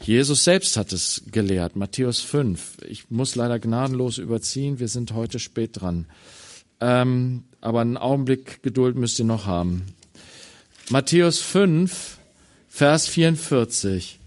Jesus 0.00 0.44
selbst 0.44 0.76
hat 0.76 0.92
es 0.92 1.22
gelehrt, 1.30 1.76
Matthäus 1.76 2.20
5. 2.20 2.78
Ich 2.88 3.10
muss 3.10 3.34
leider 3.34 3.58
gnadenlos 3.58 4.18
überziehen, 4.18 4.78
wir 4.78 4.88
sind 4.88 5.12
heute 5.12 5.38
spät 5.38 5.80
dran. 5.80 6.06
Ähm, 6.80 7.44
aber 7.60 7.80
einen 7.80 7.96
Augenblick 7.96 8.62
Geduld 8.62 8.96
müsst 8.96 9.18
ihr 9.18 9.24
noch 9.24 9.46
haben. 9.46 9.86
Matthäus 10.90 11.40
5, 11.40 12.18
Vers 12.68 13.08
44. 13.08 14.18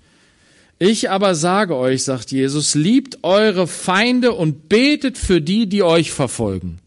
Ich 0.77 1.09
aber 1.09 1.35
sage 1.35 1.75
euch, 1.75 2.03
sagt 2.03 2.31
Jesus, 2.31 2.75
liebt 2.75 3.23
eure 3.23 3.67
Feinde 3.67 4.33
und 4.33 4.67
betet 4.67 5.17
für 5.17 5.39
die, 5.39 5.69
die 5.69 5.83
euch 5.83 6.11
verfolgen. 6.11 6.79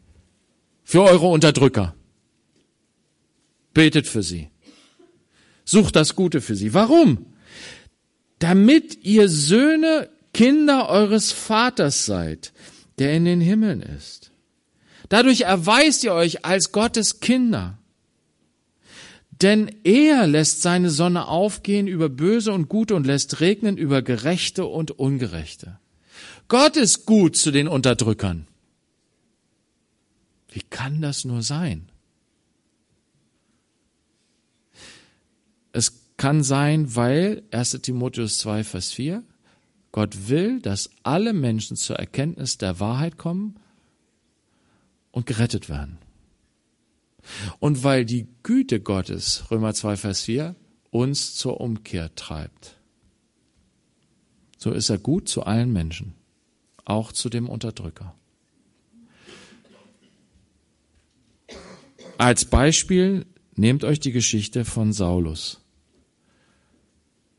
Für 0.83 1.03
eure 1.03 1.27
Unterdrücker. 1.27 1.95
Betet 3.73 4.07
für 4.07 4.23
sie. 4.23 4.49
Sucht 5.65 5.97
das 5.97 6.15
Gute 6.15 6.41
für 6.41 6.55
sie. 6.55 6.75
Warum? 6.75 7.27
Damit 8.39 9.05
ihr 9.05 9.29
Söhne, 9.29 10.11
Kinder 10.33 10.89
eures 10.89 11.33
Vaters 11.33 12.07
seid, 12.07 12.53
der 12.99 13.15
in 13.15 13.25
den 13.25 13.41
Himmeln 13.41 13.81
ist. 13.81 14.33
Dadurch 15.09 15.43
erweist 15.43 16.05
ihr 16.05 16.13
euch 16.13 16.45
als 16.45 16.73
Gottes 16.73 17.21
Kinder. 17.21 17.79
Denn 19.43 19.75
er 19.85 20.27
lässt 20.27 20.63
seine 20.63 20.91
Sonne 20.91 21.29
aufgehen 21.29 21.87
über 21.87 22.09
Böse 22.09 22.53
und 22.53 22.69
Gute 22.69 22.95
und 22.95 23.07
lässt 23.07 23.41
regnen 23.41 23.77
über 23.77 24.03
Gerechte 24.03 24.65
und 24.67 24.93
Ungerechte. 24.93 25.79
Gott 26.49 26.77
ist 26.77 27.07
gut 27.07 27.37
zu 27.37 27.51
den 27.51 27.69
Unterdrückern. 27.69 28.47
Wie 30.51 30.63
kann 30.63 31.01
das 31.01 31.25
nur 31.25 31.43
sein? 31.43 31.89
Es 35.73 36.04
kann 36.25 36.43
sein, 36.43 36.97
weil 36.97 37.43
1 37.51 37.83
Timotheus 37.83 38.39
2, 38.39 38.65
Vers 38.65 38.93
4, 38.93 39.23
Gott 39.93 40.31
will, 40.31 40.59
dass 40.59 40.89
alle 41.03 41.35
Menschen 41.35 41.77
zur 41.77 41.97
Erkenntnis 41.97 42.57
der 42.57 42.81
Wahrheit 42.81 43.19
kommen 43.19 43.57
und 45.11 45.27
gerettet 45.27 45.69
werden. 45.69 45.99
Und 47.61 47.85
weil 47.85 48.07
die 48.07 48.27
Güte 48.43 48.81
Gottes, 48.81 49.45
Römer 49.51 49.75
2, 49.75 49.99
Vers 49.99 50.23
4, 50.23 50.57
uns 50.91 51.35
zur 51.35 51.61
Umkehr 51.61 52.15
treibt. 52.15 52.79
So 54.57 54.71
ist 54.71 54.89
er 54.89 54.97
gut 54.97 55.29
zu 55.29 55.43
allen 55.43 55.75
Menschen, 55.75 56.15
auch 56.87 57.13
zu 57.13 57.29
dem 57.29 57.51
Unterdrücker. 57.51 58.15
Als 62.17 62.47
Beispiel 62.47 63.27
nehmt 63.57 63.85
euch 63.85 64.01
die 64.01 64.13
Geschichte 64.13 64.65
von 64.65 64.95
Saulus 64.95 65.61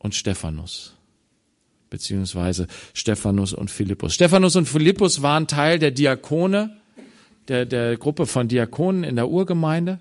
und 0.05 0.15
Stephanus, 0.15 0.93
beziehungsweise 1.89 2.67
Stephanus 2.93 3.53
und 3.53 3.69
Philippus. 3.69 4.13
Stephanus 4.13 4.55
und 4.55 4.67
Philippus 4.67 5.21
waren 5.21 5.47
Teil 5.47 5.79
der 5.79 5.91
Diakone, 5.91 6.77
der, 7.47 7.65
der 7.65 7.97
Gruppe 7.97 8.27
von 8.27 8.47
Diakonen 8.47 9.03
in 9.03 9.15
der 9.15 9.27
Urgemeinde. 9.27 9.99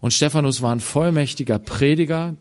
Und 0.00 0.12
Stephanus 0.14 0.62
war 0.62 0.72
ein 0.72 0.80
vollmächtiger 0.80 1.58
Prediger 1.58 2.36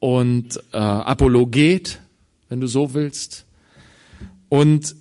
und 0.00 0.60
äh, 0.72 0.78
Apologet, 0.78 2.00
wenn 2.48 2.60
du 2.60 2.66
so 2.66 2.92
willst. 2.92 3.46
Und 4.48 4.96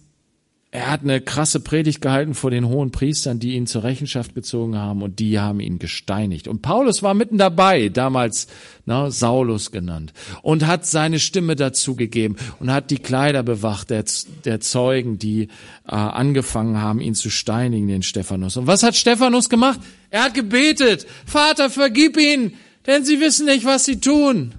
er 0.72 0.92
hat 0.92 1.02
eine 1.02 1.20
krasse 1.20 1.62
Predigt 1.62 2.00
gehalten 2.00 2.36
vor 2.36 2.52
den 2.52 2.68
hohen 2.68 2.92
Priestern, 2.92 3.40
die 3.40 3.56
ihn 3.56 3.66
zur 3.66 3.84
Rechenschaft 3.84 4.36
gezogen 4.36 4.78
haben 4.78 5.02
und 5.02 5.18
die 5.18 5.40
haben 5.40 5.62
ihn 5.62 5.80
gesteinigt. 5.80 6.48
Und 6.48 6.62
Paulus 6.62 7.02
war 7.02 7.16
mitten 7.16 7.40
dabei, 7.40 7.90
damals 7.90 8.46
ne, 8.86 9.12
Saulus 9.12 9.72
genannt, 9.72 10.14
und 10.44 10.68
hat 10.68 10.86
seine 10.86 11.20
Stimme 11.20 11.56
dazu 11.56 11.96
gegeben 11.96 12.36
und 12.60 12.72
hat 12.72 12.92
die 12.92 13.00
Kleider 13.00 13.42
bewacht 13.42 13.90
der, 13.90 14.06
der 14.46 14.60
Zeugen, 14.60 15.18
die 15.18 15.44
äh, 15.88 15.96
angefangen 15.96 16.80
haben, 16.80 17.02
ihn 17.02 17.16
zu 17.16 17.32
steinigen, 17.32 17.88
den 17.88 18.04
Stephanus. 18.04 18.56
Und 18.56 18.68
was 18.68 18.84
hat 18.84 18.96
Stephanus 18.96 19.50
gemacht? 19.50 19.80
Er 20.12 20.26
hat 20.26 20.36
gebetet, 20.36 21.08
Vater, 21.26 21.72
vergib 21.72 22.16
ihn, 22.16 22.54
denn 22.86 23.04
sie 23.04 23.20
wissen 23.20 23.48
nicht, 23.48 23.66
was 23.66 23.86
sie 23.86 24.00
tun. 24.00 24.54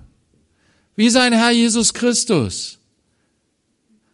Wie 0.96 1.08
sein 1.08 1.32
Herr 1.32 1.52
Jesus 1.52 1.94
Christus 1.94 2.79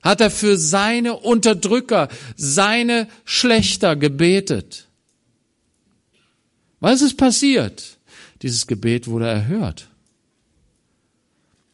hat 0.07 0.21
er 0.21 0.31
für 0.31 0.57
seine 0.57 1.17
Unterdrücker, 1.17 2.09
seine 2.37 3.09
Schlechter 3.25 3.97
gebetet. 3.97 4.87
Was 6.79 7.03
ist 7.03 7.17
passiert? 7.17 7.99
Dieses 8.43 8.67
Gebet 8.67 9.09
wurde 9.09 9.27
erhört. 9.27 9.89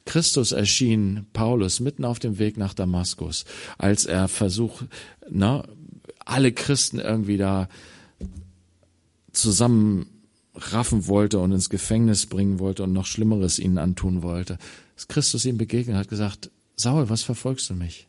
Christus 0.06 0.52
erschien 0.52 1.26
Paulus 1.32 1.80
mitten 1.80 2.04
auf 2.04 2.18
dem 2.18 2.38
Weg 2.38 2.56
nach 2.56 2.74
Damaskus, 2.74 3.44
als 3.78 4.06
er 4.06 4.28
versucht, 4.28 4.86
na, 5.30 5.64
alle 6.24 6.52
Christen 6.52 6.98
irgendwie 6.98 7.36
da 7.36 7.68
zusammenraffen 9.32 11.06
wollte 11.06 11.38
und 11.38 11.52
ins 11.52 11.68
Gefängnis 11.68 12.26
bringen 12.26 12.58
wollte 12.58 12.82
und 12.82 12.92
noch 12.92 13.06
Schlimmeres 13.06 13.58
ihnen 13.58 13.78
antun 13.78 14.22
wollte. 14.22 14.58
Ist 14.96 15.08
Christus 15.08 15.44
ihm 15.44 15.58
begegnet 15.58 15.96
hat 15.96 16.08
gesagt, 16.08 16.50
Saul, 16.76 17.10
was 17.10 17.22
verfolgst 17.22 17.68
du 17.70 17.74
mich? 17.74 18.08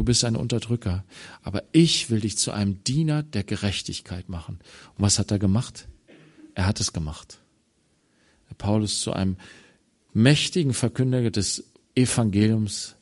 Du 0.00 0.04
bist 0.04 0.24
ein 0.24 0.34
Unterdrücker. 0.34 1.04
Aber 1.42 1.62
ich 1.72 2.08
will 2.08 2.20
dich 2.20 2.38
zu 2.38 2.52
einem 2.52 2.82
Diener 2.84 3.22
der 3.22 3.44
Gerechtigkeit 3.44 4.30
machen. 4.30 4.58
Und 4.96 5.04
was 5.04 5.18
hat 5.18 5.30
er 5.30 5.38
gemacht? 5.38 5.88
Er 6.54 6.64
hat 6.64 6.80
es 6.80 6.94
gemacht. 6.94 7.42
Paulus 8.56 9.02
zu 9.02 9.12
einem 9.12 9.36
mächtigen 10.14 10.72
Verkünder 10.72 11.30
des 11.30 11.64
Evangeliums 11.94 12.96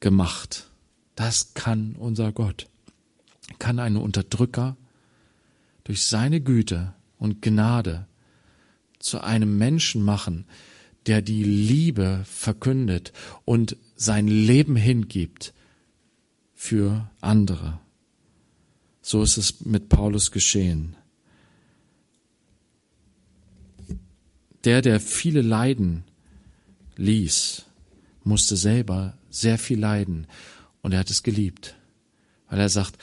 gemacht. 0.00 0.66
Das 1.14 1.54
kann 1.54 1.96
unser 1.98 2.32
Gott. 2.32 2.66
Kann 3.58 3.78
einen 3.78 3.96
Unterdrücker 3.96 4.76
durch 5.84 6.04
seine 6.04 6.42
Güte 6.42 6.92
und 7.16 7.40
Gnade 7.40 8.06
zu 8.98 9.22
einem 9.22 9.56
Menschen 9.56 10.02
machen, 10.02 10.44
der 11.06 11.22
die 11.22 11.42
Liebe 11.42 12.26
verkündet 12.26 13.14
und 13.46 13.78
sein 13.96 14.28
Leben 14.28 14.76
hingibt 14.76 15.54
für 16.62 17.10
andere. 17.20 17.80
So 19.00 19.20
ist 19.24 19.36
es 19.36 19.64
mit 19.64 19.88
Paulus 19.88 20.30
geschehen. 20.30 20.94
Der, 24.62 24.80
der 24.80 25.00
viele 25.00 25.42
leiden 25.42 26.04
ließ, 26.94 27.64
musste 28.22 28.56
selber 28.56 29.18
sehr 29.28 29.58
viel 29.58 29.80
leiden 29.80 30.28
und 30.82 30.92
er 30.92 31.00
hat 31.00 31.10
es 31.10 31.24
geliebt, 31.24 31.74
weil 32.48 32.60
er 32.60 32.68
sagt, 32.68 32.96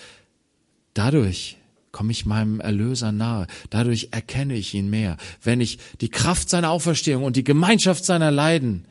dadurch 0.93 1.57
komme 1.91 2.13
ich 2.13 2.25
meinem 2.25 2.61
Erlöser 2.61 3.11
nahe, 3.11 3.45
dadurch 3.69 4.07
erkenne 4.11 4.55
ich 4.55 4.73
ihn 4.73 4.89
mehr. 4.89 5.17
Wenn 5.43 5.59
ich 5.59 5.79
die 5.99 6.09
Kraft 6.09 6.49
seiner 6.49 6.69
Auferstehung 6.69 7.25
und 7.25 7.35
die 7.35 7.43
Gemeinschaft 7.43 8.05
seiner 8.05 8.31
Leiden 8.31 8.85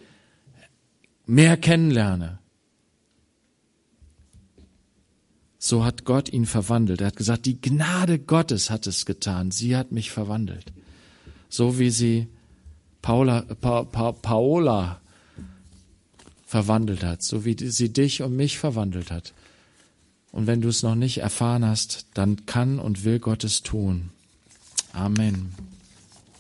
mehr 1.25 1.57
kennenlerne. 1.57 2.39
So 5.59 5.85
hat 5.85 6.05
Gott 6.05 6.29
ihn 6.33 6.47
verwandelt. 6.47 7.01
Er 7.01 7.09
hat 7.09 7.17
gesagt, 7.17 7.47
die 7.47 7.61
Gnade 7.61 8.19
Gottes 8.19 8.71
hat 8.71 8.87
es 8.87 9.07
getan. 9.07 9.51
Sie 9.51 9.77
hat 9.77 9.91
mich 9.91 10.11
verwandelt. 10.11 10.73
So 11.49 11.79
wie 11.79 11.91
sie 11.91 12.29
Paula, 13.03 13.43
pa, 13.43 13.85
pa, 13.85 14.13
Paola 14.13 15.01
verwandelt 16.47 17.03
hat, 17.03 17.23
so 17.23 17.45
wie 17.45 17.57
sie 17.71 17.93
dich 17.93 18.23
und 18.23 18.37
mich 18.37 18.59
verwandelt 18.59 19.11
hat. 19.11 19.35
Und 20.31 20.47
wenn 20.47 20.61
du 20.61 20.69
es 20.69 20.83
noch 20.83 20.95
nicht 20.95 21.19
erfahren 21.19 21.65
hast, 21.65 22.07
dann 22.15 22.47
kann 22.47 22.79
und 22.79 23.05
will 23.05 23.19
Gott 23.19 23.45
es 23.45 23.63
tun. 23.63 24.11
Amen. 24.93 25.55